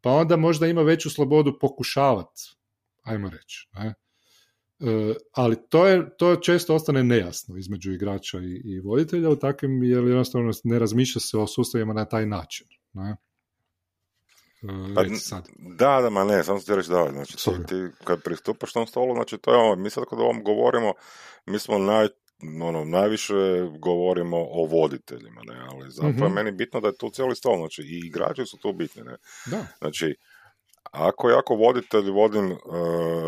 pa 0.00 0.10
onda 0.10 0.36
možda 0.36 0.66
ima 0.66 0.82
veću 0.82 1.10
slobodu 1.10 1.58
pokušavati, 1.60 2.42
ajmo 3.02 3.30
reći. 3.30 3.68
Ne? 3.72 3.94
E, 4.80 5.14
ali 5.32 5.56
to, 5.68 5.86
je, 5.86 6.16
to 6.16 6.36
često 6.36 6.74
ostane 6.74 7.02
nejasno 7.02 7.56
između 7.56 7.92
igrača 7.92 8.38
i, 8.38 8.60
i 8.64 8.80
voditelja 8.80 9.30
u 9.30 9.36
takvim, 9.36 9.82
jer 9.82 10.04
jednostavno 10.04 10.52
ne 10.64 10.78
razmišlja 10.78 11.20
se 11.20 11.38
o 11.38 11.46
sustavima 11.46 11.92
na 11.92 12.04
taj 12.04 12.26
način. 12.26 12.66
Ne? 12.92 13.16
E, 14.62 14.94
pa, 14.94 15.04
sad. 15.18 15.48
Da, 15.58 16.00
da, 16.02 16.10
ma 16.10 16.24
ne, 16.24 16.44
samo 16.44 16.60
ti 16.60 16.74
reći 16.74 16.90
da, 16.90 17.08
znači 17.12 17.36
ti, 17.36 17.66
ti, 17.68 17.74
kad 18.04 18.22
pristupaš 18.22 18.72
tom 18.72 18.86
stolu, 18.86 19.14
znači 19.14 19.38
to 19.38 19.52
je 19.52 19.58
ono, 19.58 19.82
mi 19.82 19.90
sad 19.90 20.04
kad 20.10 20.18
ovom 20.18 20.42
govorimo, 20.44 20.92
mi 21.46 21.58
smo 21.58 21.78
naj, 21.78 22.08
ono, 22.62 22.84
najviše 22.84 23.34
govorimo 23.78 24.36
o 24.36 24.66
voditeljima, 24.66 25.40
ne, 25.46 25.60
ali 25.70 25.90
zapravo 25.90 26.12
mm-hmm. 26.12 26.26
je 26.26 26.44
meni 26.44 26.56
bitno 26.56 26.80
da 26.80 26.88
je 26.88 26.96
tu 26.96 27.10
cijeli 27.10 27.36
stol, 27.36 27.56
znači 27.56 27.82
i 27.82 28.06
igrači 28.06 28.46
su 28.46 28.56
tu 28.56 28.72
bitni, 28.72 29.02
ne. 29.02 29.16
Da. 29.46 29.66
Znači, 29.78 30.14
ako 30.82 31.30
ja 31.30 31.38
ako 31.38 31.54
voditelj 31.54 32.10
vodim 32.10 32.52
uh, 32.52 32.58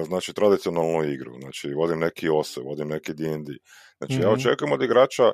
znači 0.07 0.33
tradicionalnu 0.33 1.05
igru, 1.05 1.33
znači 1.41 1.75
vodim 1.75 1.99
neki 1.99 2.29
OSE, 2.29 2.61
vodim 2.61 2.89
neki 2.89 3.15
D&D, 3.15 3.53
znači 3.99 4.13
mm-hmm. 4.13 4.23
ja 4.23 4.33
mhm. 4.33 4.41
očekujem 4.41 4.73
od 4.73 4.83
igrača 4.83 5.33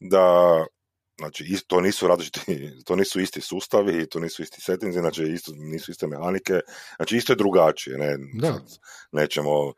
da 0.00 0.66
znači 1.18 1.44
to 1.66 1.80
nisu 1.80 2.08
različiti, 2.08 2.70
to 2.86 2.96
nisu 2.96 3.20
isti 3.20 3.40
sustavi, 3.40 4.08
to 4.08 4.20
nisu 4.20 4.42
isti 4.42 4.60
settings, 4.60 4.96
znači 4.96 5.22
isto, 5.22 5.52
nisu 5.54 5.90
iste 5.90 6.06
mehanike, 6.06 6.60
znači 6.96 7.16
isto 7.16 7.32
je 7.32 7.36
drugačije, 7.36 7.98
ne, 7.98 8.16
da. 8.34 8.60
nećemo 9.12 9.72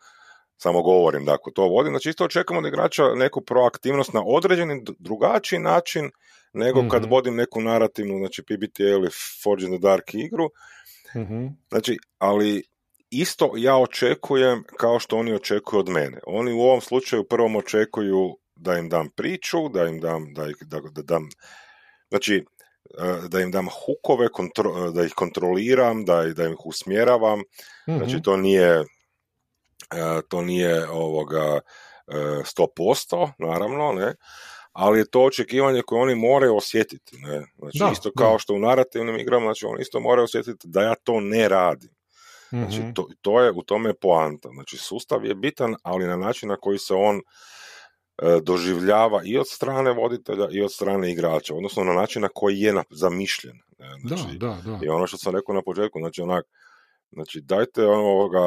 samo 0.58 0.82
govorim 0.82 1.24
da 1.24 1.34
ako 1.34 1.50
to 1.50 1.62
vodim, 1.62 1.92
znači 1.92 2.08
isto 2.08 2.24
očekujemo 2.24 2.66
od 2.66 2.72
igrača 2.72 3.14
neku 3.14 3.40
proaktivnost 3.40 4.12
na 4.12 4.22
određeni 4.26 4.84
drugačiji 4.98 5.58
način 5.58 6.10
nego 6.52 6.80
kad 6.90 7.02
mm-hmm. 7.02 7.10
vodim 7.10 7.36
neku 7.36 7.60
narativnu, 7.60 8.18
znači 8.18 8.42
PBTA 8.42 8.84
ili 8.84 9.08
Forge 9.42 9.64
in 9.64 9.70
the 9.70 9.78
Dark 9.78 10.14
igru, 10.14 10.50
mm 11.16 11.48
Znači, 11.70 11.98
ali 12.18 12.62
isto 13.10 13.52
ja 13.56 13.76
očekujem 13.76 14.64
kao 14.76 14.98
što 14.98 15.16
oni 15.16 15.34
očekuju 15.34 15.80
od 15.80 15.88
mene. 15.88 16.18
Oni 16.26 16.52
u 16.52 16.60
ovom 16.60 16.80
slučaju 16.80 17.24
prvom 17.24 17.56
očekuju 17.56 18.36
da 18.56 18.78
im 18.78 18.88
dam 18.88 19.08
priču, 19.16 19.68
da 19.68 19.84
im 19.84 20.00
dam, 20.00 20.34
da, 20.34 20.46
da, 20.60 20.80
da 20.80 21.02
dam, 21.02 21.28
znači, 22.08 22.44
e, 22.98 23.28
da 23.28 23.40
im 23.40 23.50
dam 23.50 23.68
hukove, 23.68 24.28
kontro, 24.28 24.90
da 24.90 25.04
ih 25.04 25.12
kontroliram, 25.16 26.04
da, 26.04 26.22
da 26.22 26.48
ih 26.48 26.66
usmjeravam. 26.66 27.42
Znači, 27.84 28.14
mhm. 28.14 28.22
to 28.22 28.36
nije, 28.36 28.70
e, 28.70 30.20
to 30.28 30.42
nije 30.42 30.88
ovoga 30.88 31.60
100%, 32.06 33.28
e, 33.28 33.32
naravno, 33.38 33.92
ne, 33.92 34.14
ali 34.78 34.98
je 34.98 35.10
to 35.10 35.20
očekivanje 35.20 35.82
koje 35.86 36.02
oni 36.02 36.14
moraju 36.14 36.56
osjetiti. 36.56 37.16
Ne? 37.18 37.46
Znači, 37.58 37.92
isto 37.92 38.10
kao 38.18 38.38
što 38.38 38.54
u 38.54 38.58
narativnim 38.58 39.16
igrama, 39.16 39.44
znači 39.44 39.66
oni 39.66 39.82
isto 39.82 40.00
moraju 40.00 40.24
osjetiti 40.24 40.68
da 40.68 40.82
ja 40.82 40.94
to 40.94 41.20
ne 41.20 41.48
radim. 41.48 41.90
Znači, 42.50 42.80
mhm. 42.80 42.92
to, 42.92 43.08
to 43.20 43.40
je, 43.40 43.52
u 43.52 43.62
tome 43.62 43.90
je 43.90 43.94
poanta. 43.94 44.48
Znači, 44.48 44.76
sustav 44.76 45.24
je 45.24 45.34
bitan, 45.34 45.74
ali 45.82 46.06
na 46.06 46.16
način 46.16 46.48
na 46.48 46.56
koji 46.56 46.78
se 46.78 46.94
on 46.94 47.16
e, 47.16 48.40
doživljava 48.42 49.20
i 49.24 49.38
od 49.38 49.48
strane 49.48 49.92
voditelja 49.92 50.48
i 50.50 50.62
od 50.62 50.72
strane 50.72 51.12
igrača, 51.12 51.54
odnosno 51.54 51.84
na 51.84 51.92
način 51.92 52.22
na 52.22 52.28
koji 52.34 52.60
je 52.60 52.82
zamišljen. 52.90 53.58
Znači, 54.06 54.38
da, 54.38 54.46
da, 54.64 54.70
da. 54.70 54.78
I 54.82 54.88
ono 54.88 55.06
što 55.06 55.16
sam 55.16 55.34
rekao 55.34 55.54
na 55.54 55.62
početku, 55.62 55.98
znači 55.98 56.22
onak, 56.22 56.44
znači 57.12 57.40
dajte 57.40 57.86
onoga 57.86 58.40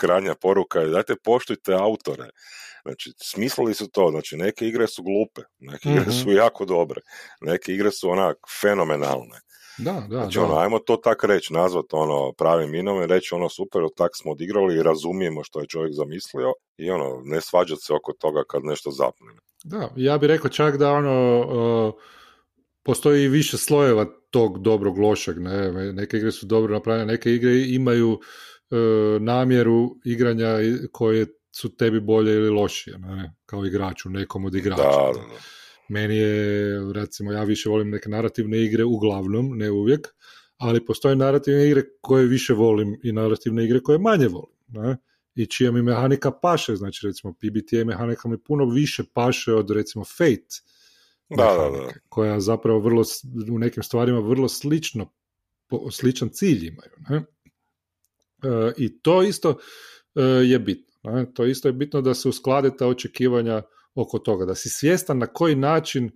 kranja 0.00 0.34
poruka, 0.34 0.84
dajte 0.84 1.16
poštujte 1.24 1.74
autore. 1.74 2.30
Znači, 2.82 3.12
smislili 3.22 3.74
su 3.74 3.88
to, 3.90 4.10
znači 4.10 4.36
neke 4.36 4.68
igre 4.68 4.86
su 4.86 5.02
glupe, 5.02 5.48
neke 5.58 5.88
igre 5.88 6.12
su 6.12 6.28
mhm. 6.28 6.36
jako 6.36 6.64
dobre, 6.64 7.00
neke 7.40 7.72
igre 7.72 7.90
su 7.90 8.10
onak 8.10 8.36
fenomenalne. 8.60 9.40
Da, 9.78 9.92
da, 9.92 10.16
znači, 10.16 10.38
ono, 10.38 10.56
ajmo 10.56 10.78
to 10.78 10.96
tak 10.96 11.24
reći, 11.24 11.52
nazvati 11.52 11.88
ono 11.90 12.32
pravim 12.32 12.74
inom 12.74 13.02
i 13.02 13.06
reći 13.06 13.34
ono 13.34 13.48
super, 13.48 13.82
tak 13.96 14.10
smo 14.14 14.32
odigrali 14.32 14.76
i 14.76 14.82
razumijemo 14.82 15.44
što 15.44 15.60
je 15.60 15.66
čovjek 15.66 15.94
zamislio 15.94 16.52
i 16.76 16.90
ono, 16.90 17.20
ne 17.24 17.40
svađati 17.40 17.82
se 17.82 17.94
oko 17.94 18.12
toga 18.12 18.42
kad 18.48 18.64
nešto 18.64 18.90
zapne. 18.90 19.26
Da, 19.64 19.90
ja 19.96 20.18
bih 20.18 20.28
rekao 20.28 20.50
čak 20.50 20.76
da 20.76 20.92
ono, 20.92 21.40
uh, 21.40 21.94
postoji 22.82 23.28
više 23.28 23.58
slojeva 23.58 24.06
tog 24.30 24.62
dobrog 24.62 24.98
lošeg, 24.98 25.38
ne? 25.38 25.92
neke 25.92 26.16
igre 26.16 26.32
su 26.32 26.46
dobro 26.46 26.74
napravljene, 26.74 27.12
neke 27.12 27.32
igre 27.32 27.52
imaju 27.66 28.12
uh, 28.12 28.18
namjeru 29.20 29.96
igranja 30.04 30.58
koje 30.92 31.26
su 31.52 31.76
tebi 31.76 32.00
bolje 32.00 32.34
ili 32.34 32.50
lošije, 32.50 32.98
ne? 32.98 33.34
kao 33.46 33.66
igraču, 33.66 34.10
nekom 34.10 34.44
od 34.44 34.54
igrača. 34.54 34.82
Da, 34.82 35.12
da, 35.14 35.20
Meni 35.88 36.16
je, 36.16 36.80
recimo, 36.92 37.32
ja 37.32 37.44
više 37.44 37.68
volim 37.68 37.90
neke 37.90 38.08
narativne 38.08 38.64
igre, 38.64 38.84
uglavnom, 38.84 39.58
ne 39.58 39.70
uvijek, 39.70 40.08
ali 40.56 40.84
postoje 40.84 41.16
narativne 41.16 41.66
igre 41.66 41.82
koje 42.00 42.26
više 42.26 42.54
volim 42.54 43.00
i 43.02 43.12
narativne 43.12 43.64
igre 43.64 43.80
koje 43.80 43.98
manje 43.98 44.28
volim. 44.28 44.56
Ne? 44.68 44.96
I 45.34 45.46
čija 45.46 45.72
mi 45.72 45.82
mehanika 45.82 46.30
paše, 46.30 46.76
znači 46.76 47.06
recimo 47.06 47.32
PBTA 47.32 47.84
mehanika 47.84 48.28
mi 48.28 48.42
puno 48.42 48.64
više 48.64 49.04
paše 49.14 49.54
od 49.54 49.70
recimo 49.70 50.04
Fate 50.04 50.60
da, 51.30 51.44
da, 51.44 51.78
da. 51.78 51.92
koja 52.08 52.40
zapravo 52.40 52.80
vrlo, 52.80 53.02
u 53.52 53.58
nekim 53.58 53.82
stvarima 53.82 54.20
vrlo 54.20 54.48
slično, 54.48 55.12
sličan 55.90 56.28
cilj 56.28 56.66
imaju. 56.66 56.92
Ne? 57.08 57.24
E, 58.42 58.72
I 58.76 59.00
to 59.02 59.22
isto 59.22 59.58
e, 60.14 60.22
je 60.22 60.58
bitno. 60.58 61.26
To 61.34 61.44
isto 61.46 61.68
je 61.68 61.72
bitno 61.72 62.00
da 62.00 62.14
se 62.14 62.28
usklade 62.28 62.76
ta 62.76 62.86
očekivanja 62.86 63.62
oko 63.94 64.18
toga, 64.18 64.44
da 64.44 64.54
si 64.54 64.68
svjestan 64.68 65.18
na 65.18 65.26
koji 65.26 65.56
način 65.56 66.06
e, 66.06 66.12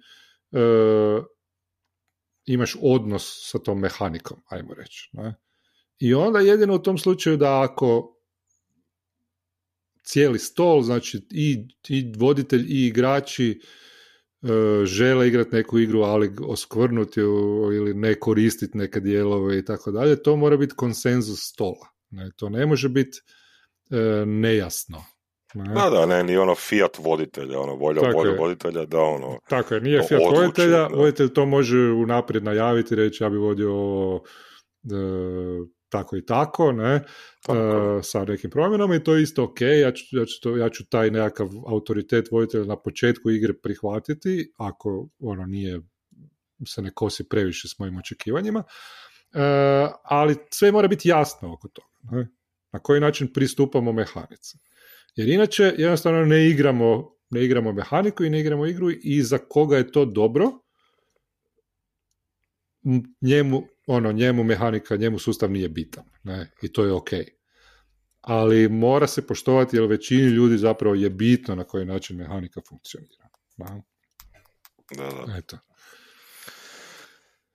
imaš 2.47 2.77
odnos 2.83 3.51
sa 3.51 3.59
tom 3.59 3.81
mehanikom, 3.81 4.43
ajmo 4.49 4.75
reći. 4.75 5.11
Ne? 5.13 5.35
I 5.99 6.15
onda 6.15 6.39
jedino 6.39 6.75
u 6.75 6.79
tom 6.79 6.99
slučaju 6.99 7.37
da 7.37 7.63
ako 7.63 8.19
cijeli 10.03 10.39
stol, 10.39 10.83
znači 10.83 11.27
i, 11.31 11.67
i 11.89 12.13
voditelj 12.17 12.67
i 12.69 12.87
igrači 12.87 13.61
e, 14.43 14.47
žele 14.85 15.29
igrati 15.29 15.55
neku 15.55 15.79
igru, 15.79 16.01
ali 16.01 16.37
oskvrnuti 16.41 17.21
ili 17.77 17.95
ne 17.95 18.15
koristiti 18.21 18.79
neke 18.79 19.01
dijelove 19.01 19.59
i 19.59 19.65
tako 19.65 19.91
dalje, 19.91 20.23
to 20.23 20.37
mora 20.37 20.57
biti 20.57 20.75
konsenzus 20.75 21.41
stola. 21.53 21.92
Ne, 22.13 22.31
to 22.37 22.49
ne 22.49 22.67
može 22.67 22.89
biti 22.89 23.19
e, 23.91 24.27
nejasno. 24.27 25.05
Ne. 25.55 25.75
Da, 25.75 25.91
da, 25.91 26.07
ne, 26.07 26.25
ni 26.25 26.37
ono 26.37 26.55
Fiat 26.55 26.99
voditelja, 26.99 27.61
ono 27.61 27.75
volja, 27.75 28.03
volja 28.15 28.33
voditelja 28.39 28.85
da 28.85 29.01
ono... 29.01 29.39
Tako 29.49 29.75
je, 29.75 29.81
nije 29.81 30.03
Fiat 30.09 30.21
odluči, 30.21 30.41
voditelja, 30.41 30.87
voditelj 30.87 31.33
to 31.33 31.47
može 31.47 31.79
unaprijed 31.79 32.45
najaviti, 32.45 32.95
reći 32.95 33.25
ja 33.25 33.31
bi 33.31 33.37
vodio 33.37 33.71
e, 34.85 34.97
tako 35.93 36.17
i 36.17 36.27
tako, 36.27 36.73
ne, 36.73 37.05
tako. 37.47 37.97
Uh, 37.97 38.01
sa 38.03 38.25
nekim 38.25 38.51
promjenama 38.51 38.95
i 38.95 39.05
to 39.05 39.15
je 39.15 39.23
isto 39.23 39.45
ok, 39.45 39.61
ja 39.61 39.93
ću, 39.93 40.05
ja, 40.11 40.25
ću 40.25 40.41
to, 40.43 40.57
ja 40.57 40.69
ću 40.69 40.89
taj 40.89 41.11
nekakav 41.11 41.49
autoritet 41.67 42.31
voditelja 42.31 42.65
na 42.65 42.77
početku 42.77 43.31
igre 43.31 43.55
prihvatiti, 43.63 44.53
ako 44.57 45.09
ono 45.21 45.47
nije 45.47 45.81
se 46.67 46.83
ne 46.83 46.91
kosi 46.95 47.29
previše 47.29 47.69
s 47.69 47.79
mojim 47.79 47.99
očekivanjima, 47.99 48.59
uh, 48.59 49.93
ali 50.05 50.37
sve 50.51 50.73
mora 50.73 50.89
biti 50.89 51.09
jasno 51.09 51.55
oko 51.55 51.69
toga, 51.69 51.92
ne? 52.03 52.29
na 52.73 52.79
koji 52.79 53.01
način 53.01 53.33
pristupamo 53.33 53.93
mehanici. 53.93 54.59
Jer 55.17 55.29
inače 55.29 55.75
jednostavno 55.77 56.25
ne 56.25 56.49
igramo, 56.49 57.17
ne 57.31 57.45
igramo 57.45 57.73
mehaniku 57.73 58.25
i 58.25 58.31
ne 58.31 58.41
igramo 58.41 58.67
igru 58.67 58.91
i 58.91 59.23
za 59.23 59.39
koga 59.39 59.77
je 59.77 59.93
to 59.93 60.05
dobro, 60.05 60.51
njemu, 63.21 63.63
ono, 63.87 64.13
njemu 64.13 64.45
mehanika, 64.45 64.97
njemu 64.97 65.19
sustav 65.19 65.51
nije 65.51 65.69
bitan. 65.69 66.05
Ne? 66.23 66.53
I 66.63 66.73
to 66.73 66.85
je 66.85 66.93
ok. 66.93 67.11
Ali 68.21 68.69
mora 68.69 69.07
se 69.07 69.27
poštovati 69.27 69.77
jer 69.77 69.87
većini 69.87 70.23
ljudi 70.23 70.59
zapravo 70.59 70.95
je 70.95 71.11
bitno 71.11 71.55
na 71.55 71.65
koji 71.65 71.85
način 71.85 72.17
mehanika 72.17 72.61
funkcionira. 72.69 73.29
Da, 73.57 73.83
da. 74.97 75.37
Eto. 75.39 75.59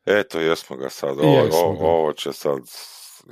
Eto, 0.06 0.40
jesmo 0.40 0.78
ga 0.78 0.90
sad. 0.90 1.20
Ovo, 1.20 1.44
jesmo 1.44 1.60
ovo, 1.60 2.00
ovo 2.00 2.14
će 2.14 2.34
sad... 2.34 2.60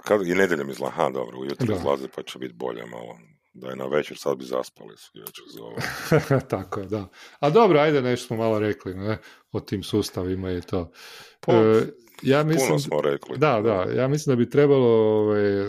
Kad, 0.03 0.27
I 0.27 0.36
nedeljom 0.36 0.69
izla, 0.69 0.89
ha, 0.89 1.10
dobro, 1.10 1.39
ujutro 1.39 1.75
izlazi 1.75 2.08
pa 2.15 2.23
će 2.23 2.39
biti 2.39 2.53
bolje 2.53 2.86
malo 2.86 3.17
da 3.55 3.69
je 3.69 3.75
na 3.75 3.86
večer 3.86 4.17
sad 4.17 4.38
bi 4.38 4.43
zaspali 4.43 4.97
su 4.97 5.43
za 5.49 6.39
Tako 6.55 6.79
je, 6.79 6.86
da. 6.86 7.10
A 7.39 7.49
dobro, 7.49 7.79
ajde 7.79 8.01
nešto 8.01 8.27
smo 8.27 8.38
malo 8.38 8.60
rekli 8.60 8.93
ne, 8.93 9.17
o 9.51 9.60
tim 9.60 9.84
sustavima 9.84 10.51
i 10.51 10.62
to. 10.62 10.91
Pa, 11.39 11.53
e, 11.53 11.81
ja 12.21 12.43
mislim, 12.43 12.67
puno 12.67 12.79
smo 12.79 13.01
rekli. 13.01 13.38
Da, 13.38 13.62
da, 13.62 13.91
ja 14.01 14.08
mislim 14.08 14.31
da 14.31 14.38
bi 14.38 14.49
trebalo 14.49 14.88
ovaj, 14.88 15.67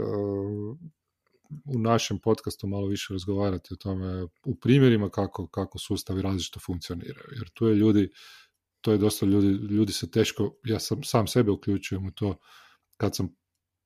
u 1.64 1.78
našem 1.78 2.18
podcastu 2.18 2.66
malo 2.66 2.86
više 2.86 3.12
razgovarati 3.12 3.74
o 3.74 3.76
tome, 3.76 4.22
u 4.44 4.54
primjerima 4.60 5.10
kako, 5.10 5.48
kako 5.48 5.78
sustavi 5.78 6.22
različito 6.22 6.60
funkcioniraju. 6.60 7.28
Jer 7.32 7.50
tu 7.54 7.66
je 7.66 7.74
ljudi, 7.74 8.10
to 8.80 8.92
je 8.92 8.98
dosta 8.98 9.26
ljudi, 9.26 9.74
ljudi 9.74 9.92
se 9.92 10.10
teško, 10.10 10.54
ja 10.64 10.78
sam 10.78 11.02
sam 11.02 11.26
sebe 11.26 11.50
uključujem 11.50 12.06
u 12.06 12.10
to 12.10 12.36
kad 12.96 13.16
sam 13.16 13.36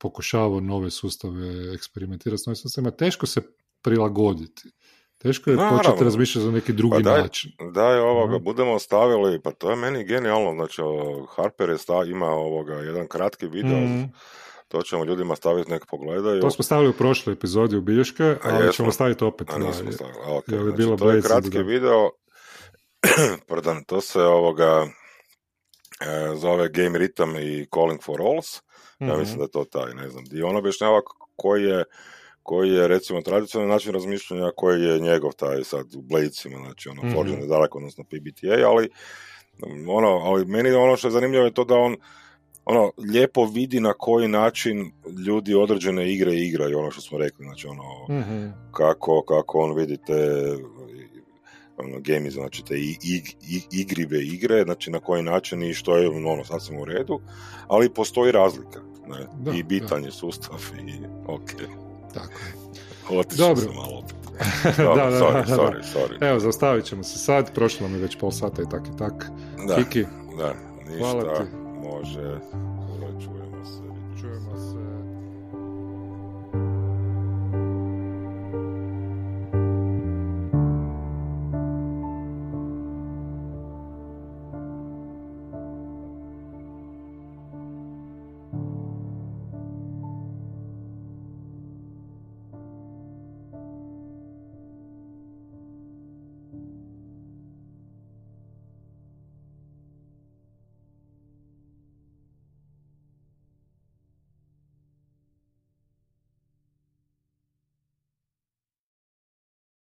pokušavao 0.01 0.61
nove 0.61 0.91
sustave 0.91 1.75
eksperimentirati 1.75 2.43
s 2.43 2.47
novim 2.47 2.57
sustavima, 2.57 2.91
teško 2.91 3.27
se 3.27 3.41
prilagoditi. 3.83 4.71
Teško 5.19 5.51
je 5.51 5.57
Naravno. 5.57 5.79
početi 5.79 6.05
razmišljati 6.05 6.45
za 6.45 6.51
neki 6.51 6.73
drugi 6.73 7.05
pa 7.05 7.11
daj, 7.11 7.23
način. 7.23 7.53
Ovoga, 8.03 8.39
mm. 8.39 8.45
budemo 8.45 8.79
stavili, 8.79 9.41
pa 9.43 9.53
to 9.53 9.71
je 9.71 9.77
meni 9.77 10.05
genijalno, 10.05 10.55
znači 10.55 10.83
Harper 11.37 11.71
je 11.71 11.79
sta, 11.79 12.05
ima 12.05 12.27
ovoga 12.27 12.75
jedan 12.75 13.09
kratki 13.09 13.47
video, 13.47 13.79
mm. 13.79 14.13
to 14.69 14.83
ćemo 14.83 15.05
ljudima 15.05 15.37
staviti 15.37 15.71
nek 15.71 15.87
pogledaju. 15.87 16.41
To 16.41 16.51
smo 16.51 16.65
stavili 16.65 16.91
u 16.91 16.93
prošloj 16.93 17.33
epizodi 17.33 17.77
u 17.77 17.81
bilješke, 17.81 18.37
ali 18.43 18.57
jesmo. 18.57 18.73
ćemo 18.73 18.93
staviti 18.93 19.25
opet. 19.25 19.51
A 19.51 19.59
nismo 19.59 19.93
stavili, 19.93 20.19
a, 20.25 20.29
okay. 20.29 20.55
je 20.55 20.63
znači, 20.63 20.77
bilo 20.77 20.97
to 20.97 21.11
je 21.11 21.23
kratki 21.23 21.59
da. 21.59 21.63
video, 21.63 22.11
pardon, 23.49 23.85
to 23.85 24.01
se 24.01 24.21
ovoga 24.23 24.87
e, 26.01 26.37
zove 26.37 26.69
Game 26.69 26.99
Rhythm 26.99 27.41
i 27.41 27.67
Calling 27.75 28.03
for 28.03 28.21
Alls, 28.21 28.61
ja 29.01 29.07
mhm. 29.07 29.21
mislim 29.21 29.39
da 29.39 29.45
je 29.45 29.51
to 29.51 29.65
taj, 29.65 29.95
ne 29.95 30.09
znam, 30.09 30.25
i 30.33 30.43
on 30.43 30.57
objašnjava 30.57 31.01
koji 31.37 31.65
je 31.65 31.85
koji 32.43 32.71
je 32.71 32.89
recimo 32.89 33.21
tradicionalni 33.21 33.73
način 33.73 33.93
razmišljanja 33.93 34.51
koji 34.57 34.83
je 34.83 35.01
njegov 35.01 35.33
taj 35.33 35.65
sad 35.65 35.95
u 35.95 36.01
Bladesima, 36.03 36.59
znači 36.59 36.89
ono 36.89 37.03
mm-hmm. 37.03 37.15
Forging 37.15 37.49
Dark, 37.49 37.75
odnosno 37.75 38.05
PBTA, 38.05 38.69
ali 38.69 38.89
ono, 39.89 40.09
ali 40.09 40.45
meni 40.45 40.71
ono 40.71 40.97
što 40.97 41.09
je 41.09 41.13
zanimljivo 41.13 41.45
je 41.45 41.55
to 41.55 41.65
da 41.65 41.75
on 41.75 41.97
ono, 42.65 42.93
lijepo 43.13 43.45
vidi 43.45 43.81
na 43.81 43.93
koji 43.93 44.29
način 44.29 44.93
ljudi 45.27 45.55
određene 45.55 46.13
igre 46.13 46.35
igraju, 46.35 46.79
ono 46.79 46.91
što 46.91 47.01
smo 47.01 47.19
rekli, 47.19 47.45
znači 47.45 47.67
ono, 47.67 48.19
mm-hmm. 48.21 48.55
kako, 48.73 49.25
kako 49.29 49.59
on 49.59 49.77
vidi 49.77 49.97
te 50.07 50.57
ono, 51.85 52.01
gemi, 52.01 52.31
znači 52.31 52.65
te 52.65 52.75
i, 52.75 52.97
i, 53.03 53.23
igrive 53.71 54.23
igre, 54.23 54.63
znači 54.63 54.91
na 54.91 55.01
koji 55.01 55.23
način 55.23 55.63
i 55.63 55.75
što 55.75 55.97
je 55.97 56.09
ono, 56.09 56.45
sasvim 56.45 56.81
u 56.81 56.85
redu, 56.85 57.21
ali 57.69 57.95
postoji 57.95 58.33
razlika, 58.33 58.81
ne, 59.09 59.27
da, 59.39 59.53
i 59.53 59.63
bitan 59.63 60.05
je 60.05 60.11
sustav 60.11 60.61
i 60.89 61.07
ok. 61.27 61.51
Tako. 62.15 62.41
Otišao 63.11 63.55
Dobro. 63.55 63.73
malo 63.73 63.99
opet. 63.99 64.17
Dobro, 64.77 64.95
da, 64.95 65.11
da, 65.11 65.17
sorry, 65.17 65.49
da, 65.49 65.57
sorry, 65.57 65.83
sorry. 65.95 66.29
Evo, 66.31 66.41
zaustavit 66.41 66.85
ćemo 66.85 67.03
se 67.03 67.19
sad, 67.19 67.55
prošlo 67.55 67.89
mi 67.89 67.99
već 67.99 68.17
pol 68.19 68.31
sata 68.31 68.63
i 68.63 68.69
tak 68.71 68.83
i 68.95 68.99
tak. 68.99 69.27
Da, 69.69 69.77
Kiki, 69.77 70.05
da, 70.39 70.55
ništa, 70.91 71.05
Hvala 71.05 71.35
ti. 71.35 71.43
može... 71.83 72.41